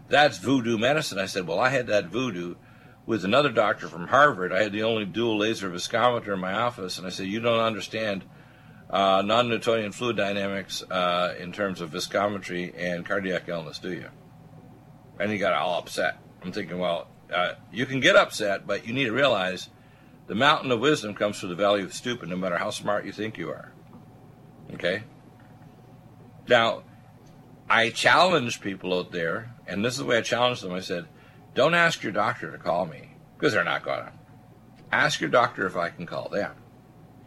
[0.10, 2.56] "That's voodoo medicine." I said, "Well, I had that voodoo
[3.06, 4.52] with another doctor from Harvard.
[4.52, 7.60] I had the only dual laser viscometer in my office, and I said, "You don't
[7.60, 8.24] understand
[8.90, 14.10] uh, non-Newtonian fluid dynamics uh, in terms of viscometry and cardiac illness, do you?"
[15.22, 16.18] And he got all upset.
[16.42, 19.70] I'm thinking, well, uh, you can get upset, but you need to realize
[20.26, 23.12] the mountain of wisdom comes through the valley of stupid, no matter how smart you
[23.12, 23.72] think you are.
[24.74, 25.04] Okay?
[26.48, 26.82] Now,
[27.70, 30.74] I challenge people out there, and this is the way I challenged them.
[30.74, 31.06] I said,
[31.54, 34.12] don't ask your doctor to call me, because they're not going to.
[34.92, 36.54] Ask your doctor if I can call them.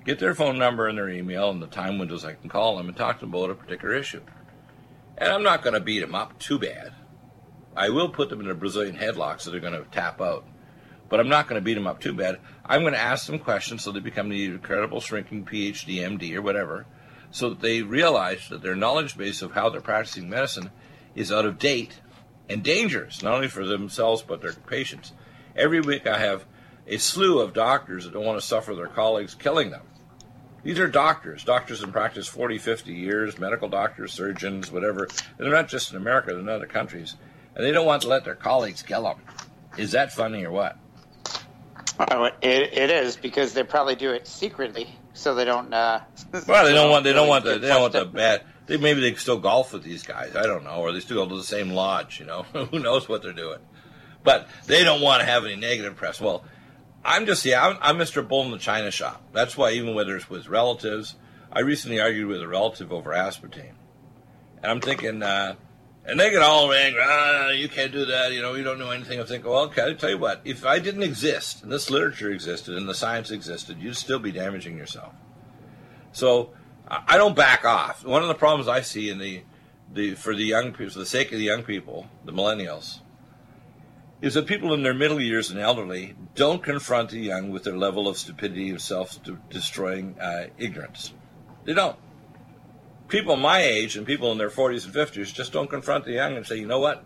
[0.05, 2.89] Get their phone number and their email and the time windows I can call them
[2.89, 4.21] and talk to them about a particular issue.
[5.17, 6.93] And I'm not going to beat them up too bad.
[7.77, 10.47] I will put them in a Brazilian headlock so they're going to tap out.
[11.09, 12.39] But I'm not going to beat them up too bad.
[12.65, 16.43] I'm going to ask them questions so they become the incredible shrinking PhD, MD, or
[16.43, 16.87] whatever,
[17.31, 20.71] so that they realize that their knowledge base of how they're practicing medicine
[21.15, 22.01] is out of date
[22.49, 25.13] and dangerous, not only for themselves but their patients.
[25.57, 26.45] Every week I have
[26.87, 29.83] a slew of doctors that don't want to suffer their colleagues killing them.
[30.63, 35.05] These are doctors, doctors in practice 40, 50 years, medical doctors, surgeons, whatever.
[35.05, 37.17] And They're not just in America, they're in other countries.
[37.55, 39.19] And they don't want to let their colleagues kill them.
[39.77, 40.77] Is that funny or what?
[41.99, 45.73] Oh, it, it is because they probably do it secretly, so they don't.
[45.73, 46.01] Uh,
[46.49, 47.05] well, they don't want.
[47.05, 47.59] They don't want the.
[47.59, 48.43] They don't want the bad.
[48.67, 50.35] They maybe they still golf with these guys.
[50.35, 52.19] I don't know, or they still go to the same lodge.
[52.19, 53.61] You know, who knows what they're doing?
[54.25, 56.21] But they don't want to have any negative press.
[56.21, 56.45] Well,
[57.05, 57.65] I'm just yeah.
[57.65, 58.27] I'm, I'm Mr.
[58.27, 59.23] Bull in the China shop.
[59.33, 61.15] That's why even whether it's with relatives,
[61.53, 63.75] I recently argued with a relative over aspartame,
[64.63, 65.23] and I'm thinking.
[65.23, 65.55] Uh,
[66.07, 67.01] and they get all angry.
[67.03, 68.33] Ah, you can't do that.
[68.33, 69.19] You know, you don't know anything.
[69.19, 70.41] I'm thinking, well, okay, I'll tell you what.
[70.45, 74.33] If I didn't exist, and this literature existed, and the science existed, you'd still be
[74.33, 75.15] damaging yourself.
[76.13, 76.51] So
[76.87, 78.05] I don't back off.
[78.05, 79.43] One of the problems I see in the,
[79.93, 82.99] the for the young people, for the sake of the young people, the millennials,
[84.21, 87.77] is that people in their middle years and elderly don't confront the young with their
[87.77, 91.13] level of stupidity and self-destroying uh, ignorance.
[91.65, 91.97] They don't
[93.09, 96.37] people my age and people in their 40s and 50s just don't confront the young
[96.37, 97.05] and say, you know what?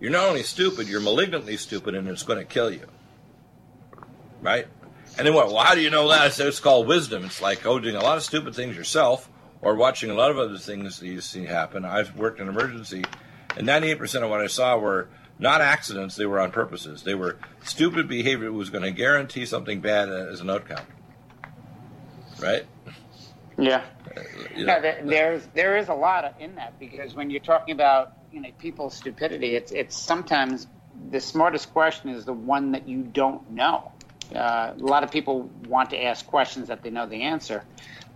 [0.00, 2.86] You're not only stupid, you're malignantly stupid, and it's going to kill you.
[4.42, 4.66] Right?
[5.16, 5.46] And then what?
[5.46, 6.22] Well, how do you know that?
[6.22, 7.24] I said it's called wisdom.
[7.24, 9.30] It's like oh, doing a lot of stupid things yourself
[9.62, 11.84] or watching a lot of other things that you see happen.
[11.84, 13.04] I've worked in emergency,
[13.56, 15.08] and 98% of what I saw were
[15.38, 17.02] not accidents, they were on purposes.
[17.02, 20.84] They were stupid behavior that was going to guarantee something bad as an outcome.
[22.40, 22.66] Right?
[23.56, 23.84] Yeah.
[24.56, 28.16] You know, no, there's there is a lot in that because when you're talking about
[28.32, 30.66] you know people's stupidity, it's it's sometimes
[31.10, 33.92] the smartest question is the one that you don't know.
[34.34, 37.64] Uh, a lot of people want to ask questions that they know the answer.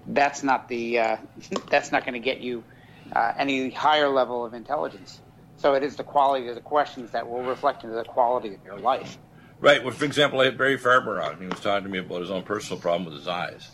[0.06, 1.16] That's not the uh,
[1.70, 2.64] that's not going to get you
[3.12, 5.20] uh, any higher level of intelligence.
[5.56, 8.64] So it is the quality of the questions that will reflect into the quality of
[8.64, 9.18] your life.
[9.60, 9.82] Right.
[9.82, 11.40] Well, for example, I had Barry Farber on.
[11.40, 13.68] He was talking to me about his own personal problem with his eyes.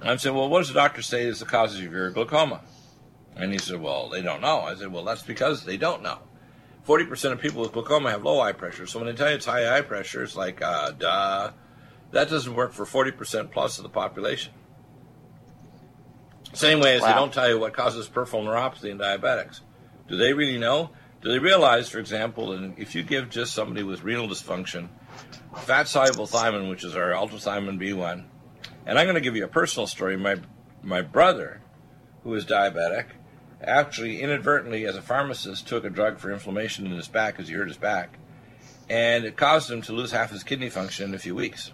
[0.00, 2.60] And I'm saying, well, what does the doctor say is the cause of your glaucoma?
[3.36, 4.60] And he said, well, they don't know.
[4.60, 6.18] I said, well, that's because they don't know.
[6.86, 8.86] 40% of people with glaucoma have low eye pressure.
[8.86, 11.50] So when they tell you it's high eye pressure, it's like, uh, duh.
[12.12, 14.52] That doesn't work for 40% plus of the population.
[16.54, 17.08] Same way as wow.
[17.08, 19.60] they don't tell you what causes peripheral neuropathy in diabetics.
[20.08, 20.90] Do they really know?
[21.20, 24.88] Do they realize, for example, that if you give just somebody with renal dysfunction
[25.56, 28.24] fat soluble thiamine, which is our ultrathiamine B1,
[28.88, 30.16] and I'm going to give you a personal story.
[30.16, 30.36] My
[30.82, 31.60] my brother,
[32.24, 33.04] who is diabetic,
[33.62, 37.54] actually inadvertently, as a pharmacist, took a drug for inflammation in his back because he
[37.54, 38.18] hurt his back,
[38.88, 41.72] and it caused him to lose half his kidney function in a few weeks.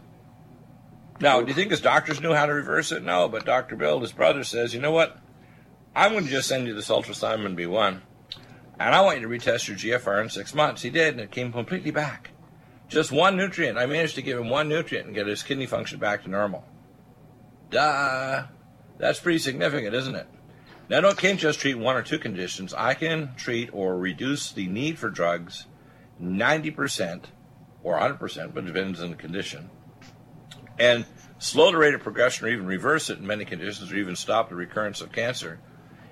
[1.21, 3.05] Now, do you think his doctors knew how to reverse it?
[3.05, 3.77] No, but Dr.
[3.77, 5.17] Bill, his brother, says, you know what?
[5.95, 8.01] I'm going to just send you this ultrathiamine B1,
[8.81, 10.83] and I want you to retest your GFR in six months.
[10.83, 12.31] He did, and it came completely back.
[12.89, 13.79] Just one nutrient.
[13.79, 16.65] I managed to give him one nutrient and get his kidney function back to normal.
[17.75, 18.45] Duh.
[18.99, 20.29] That's pretty significant, isn't it?
[20.89, 22.73] Now, I can't just treat one or two conditions.
[22.73, 25.67] I can treat or reduce the need for drugs
[26.23, 27.25] 90%
[27.83, 29.71] or 100%, but it depends on the condition.
[30.79, 31.05] And
[31.39, 34.51] slow the rate of progression or even reverse it in many conditions or even stop
[34.51, 35.59] the recurrence of cancer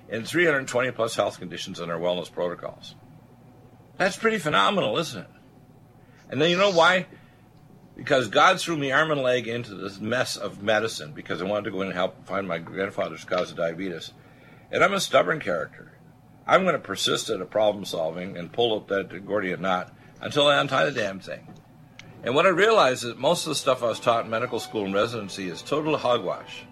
[0.09, 2.95] in 320 plus health conditions in our wellness protocols.
[3.97, 5.29] That's pretty phenomenal, isn't it?
[6.29, 7.05] And then you know why?
[7.95, 11.65] Because God threw me arm and leg into this mess of medicine because I wanted
[11.65, 14.11] to go in and help find my grandfather's cause of diabetes.
[14.71, 15.91] And I'm a stubborn character.
[16.47, 20.47] I'm going to persist at a problem solving and pull up that Gordian knot until
[20.47, 21.47] I untie the damn thing.
[22.23, 24.59] And what I realized is that most of the stuff I was taught in medical
[24.59, 26.65] school and residency is total hogwash.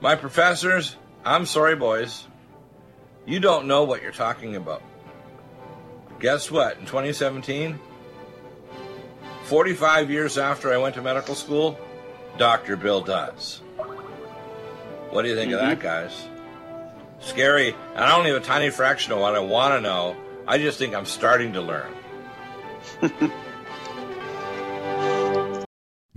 [0.00, 2.26] My professors, I'm sorry, boys,
[3.26, 4.82] you don't know what you're talking about.
[6.20, 6.78] Guess what?
[6.78, 7.78] In 2017,
[9.50, 11.76] 45 years after I went to medical school,
[12.38, 12.76] Dr.
[12.76, 13.60] Bill does.
[15.10, 15.58] What do you think mm-hmm.
[15.58, 16.06] of that, mm-hmm.
[16.06, 16.28] guys?
[17.18, 17.74] Scary.
[17.96, 20.16] And I only have a tiny fraction of what I want to know.
[20.46, 21.92] I just think I'm starting to learn.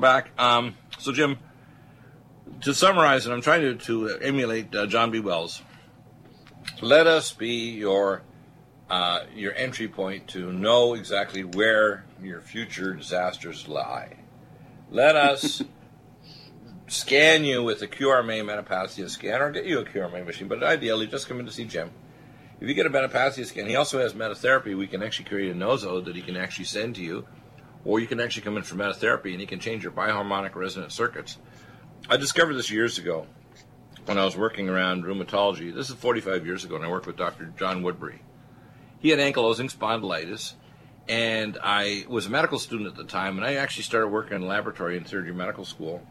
[0.00, 0.38] welcome back.
[0.38, 1.38] Um, so, Jim,
[2.60, 5.20] to summarize, and I'm trying to, to emulate uh, John B.
[5.20, 5.62] Wells,
[6.82, 8.22] let us be your
[8.90, 14.18] uh, your entry point to know exactly where your future disasters lie.
[14.90, 15.62] Let us
[16.88, 21.06] scan you with a QRMA metapathia scan or get you a QRMA machine, but ideally
[21.06, 21.90] just come in to see Jim.
[22.60, 24.76] If you get a metapathia scan, he also has metatherapy.
[24.76, 27.26] We can actually create a nosode that he can actually send to you,
[27.86, 30.94] or you can actually come in for metatherapy and he can change your bioharmonic resonance
[30.94, 31.38] circuits.
[32.10, 33.26] I discovered this years ago
[34.06, 35.72] when I was working around rheumatology.
[35.72, 37.52] This is 45 years ago, and I worked with Dr.
[37.56, 38.22] John Woodbury.
[38.98, 40.54] He had ankylosing spondylitis,
[41.08, 44.42] and I was a medical student at the time, and I actually started working in
[44.42, 46.04] a laboratory in surgery medical school.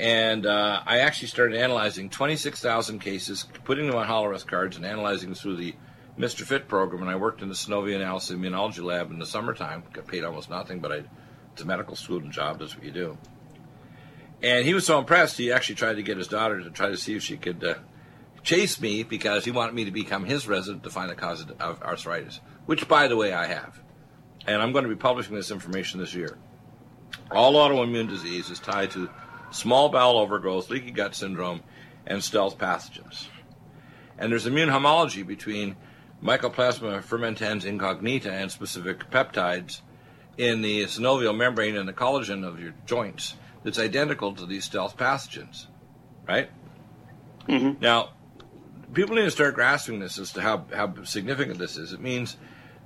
[0.00, 5.34] And uh, I actually started analyzing 26,000 cases, putting them on Hollerith cards, and analyzing
[5.34, 5.74] through the
[6.18, 6.42] Mr.
[6.42, 7.02] Fit program.
[7.02, 9.84] And I worked in the Synovium Analysis Immunology Lab in the summertime.
[9.92, 11.02] Got paid almost nothing, but I,
[11.52, 12.58] it's a medical student job.
[12.58, 13.18] That's what you do.
[14.42, 16.96] And he was so impressed, he actually tried to get his daughter to try to
[16.96, 17.74] see if she could uh,
[18.42, 21.82] chase me because he wanted me to become his resident to find the cause of
[21.82, 23.80] arthritis, which, by the way, I have.
[24.46, 26.38] And I'm going to be publishing this information this year.
[27.32, 29.10] All autoimmune disease is tied to
[29.50, 31.62] small bowel overgrowth, leaky gut syndrome,
[32.06, 33.26] and stealth pathogens.
[34.18, 35.76] And there's immune homology between
[36.22, 39.80] Mycoplasma fermentans incognita and specific peptides
[40.36, 44.96] in the synovial membrane and the collagen of your joints that's identical to these stealth
[44.96, 45.66] pathogens,
[46.26, 46.50] right?
[47.48, 47.80] Mm-hmm.
[47.80, 48.10] Now,
[48.92, 51.92] people need to start grasping this as to how, how significant this is.
[51.92, 52.36] It means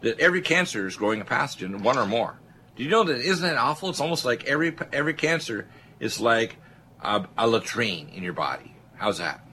[0.01, 2.39] that every cancer is growing a pathogen, one or more.
[2.77, 3.19] Do you know that?
[3.19, 3.91] Isn't that awful?
[3.91, 5.69] It's almost like every every cancer
[6.01, 6.57] is like
[7.03, 8.75] a, a latrine in your body.
[8.97, 9.45] How's that?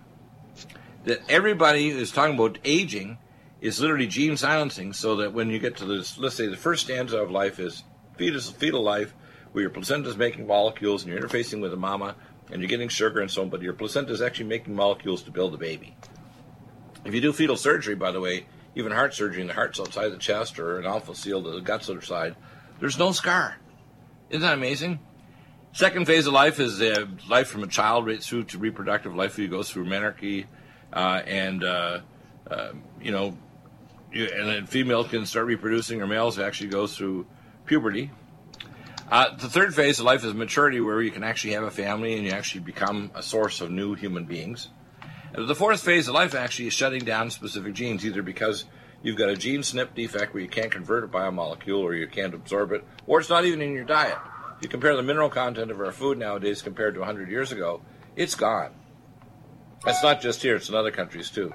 [1.03, 3.17] That everybody is talking about aging
[3.61, 6.85] is literally gene silencing, so that when you get to this, let's say the first
[6.85, 7.83] stanza of life is
[8.17, 9.13] fetus, fetal life,
[9.51, 12.15] where your placenta is making molecules and you're interfacing with the mama
[12.51, 15.31] and you're getting sugar and so on, but your placenta is actually making molecules to
[15.31, 15.95] build the baby.
[17.05, 18.45] If you do fetal surgery, by the way,
[18.75, 21.89] even heart surgery, and the heart's outside the chest or an omphalocele, to the guts
[21.89, 22.35] other side,
[22.79, 23.57] there's no scar.
[24.29, 24.99] Isn't that amazing?
[25.71, 29.37] Second phase of life is uh, life from a child right through to reproductive life.
[29.37, 30.45] Where you go through menarche,
[30.91, 31.99] uh, and uh,
[32.49, 33.37] uh you know,
[34.11, 37.27] and then females can start reproducing, or males actually go through
[37.65, 38.11] puberty,
[39.11, 42.15] uh, the third phase of life is maturity, where you can actually have a family
[42.15, 44.69] and you actually become a source of new human beings.
[45.33, 48.65] And the fourth phase of life actually is shutting down specific genes, either because
[49.01, 52.35] you've got a gene SNP defect where you can't convert a biomolecule or you can't
[52.35, 54.17] absorb it, or it's not even in your diet.
[54.57, 57.81] If you compare the mineral content of our food nowadays compared to 100 years ago,
[58.15, 58.71] it's gone.
[59.85, 61.53] That's not just here, it's in other countries too.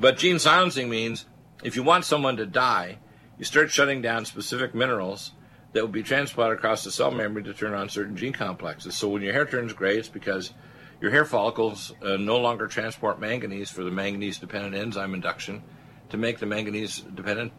[0.00, 1.26] But gene silencing means
[1.64, 2.98] if you want someone to die,
[3.38, 5.32] you start shutting down specific minerals
[5.72, 8.94] that will be transported across the cell membrane to turn on certain gene complexes.
[8.94, 10.52] So when your hair turns gray, it's because
[11.00, 15.62] your hair follicles uh, no longer transport manganese for the manganese dependent enzyme induction
[16.10, 17.52] to make the manganese dependent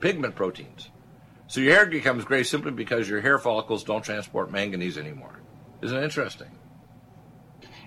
[0.00, 0.88] pigment proteins.
[1.48, 5.40] So your hair becomes gray simply because your hair follicles don't transport manganese anymore.
[5.82, 6.50] Isn't it interesting?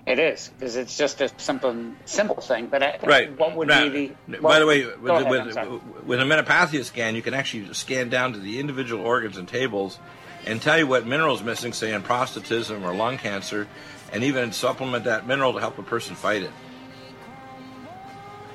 [0.05, 1.75] It is because it's just a simple,
[2.05, 2.67] simple thing.
[2.67, 3.37] But I, right.
[3.37, 4.37] what would now, be the?
[4.39, 8.33] By the way, with, ahead, with, with, a metapathia scan, you can actually scan down
[8.33, 9.99] to the individual organs and tables,
[10.45, 13.67] and tell you what mineral is missing, say in prostatism or lung cancer,
[14.11, 16.51] and even supplement that mineral to help a person fight it.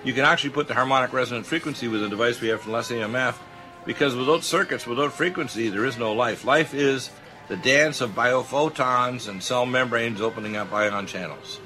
[0.03, 2.90] You can actually put the harmonic resonant frequency with a device we have from Les
[2.90, 3.36] EMF,
[3.84, 6.44] because without circuits, without frequency, there is no life.
[6.44, 7.11] Life is
[7.49, 11.61] the dance of biophotons and cell membranes opening up ion channels.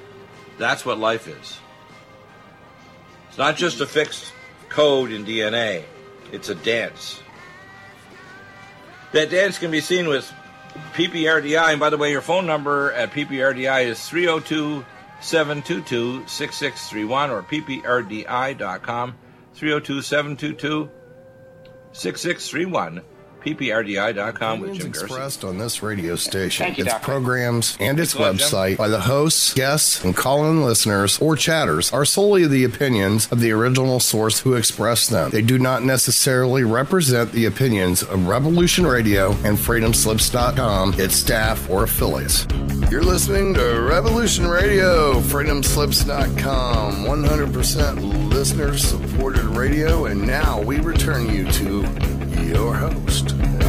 [0.58, 1.58] That's what life is.
[3.28, 4.32] It's not just a fixed
[4.68, 5.84] code in DNA,
[6.32, 7.22] it's a dance.
[9.12, 10.30] That dance can be seen with
[10.92, 11.70] PPRDI.
[11.72, 14.84] And by the way, your phone number at PPRDI is 302
[15.20, 19.14] 722 6631 or PPRDI.com
[19.54, 20.90] 302 722
[21.92, 23.02] 6631
[23.40, 27.04] pprdi.com with Jim expressed on this radio station, you, its Doctor.
[27.04, 32.46] programs, and its website by the hosts, guests, and call-in listeners or chatters are solely
[32.46, 35.30] the opinions of the original source who expressed them.
[35.30, 41.84] They do not necessarily represent the opinions of Revolution Radio and FreedomSlips.com, its staff, or
[41.84, 42.46] affiliates.
[42.90, 51.82] You're listening to Revolution Radio, FreedomSlips.com, 100% listener-supported radio, and now we return you to
[52.50, 53.59] your host.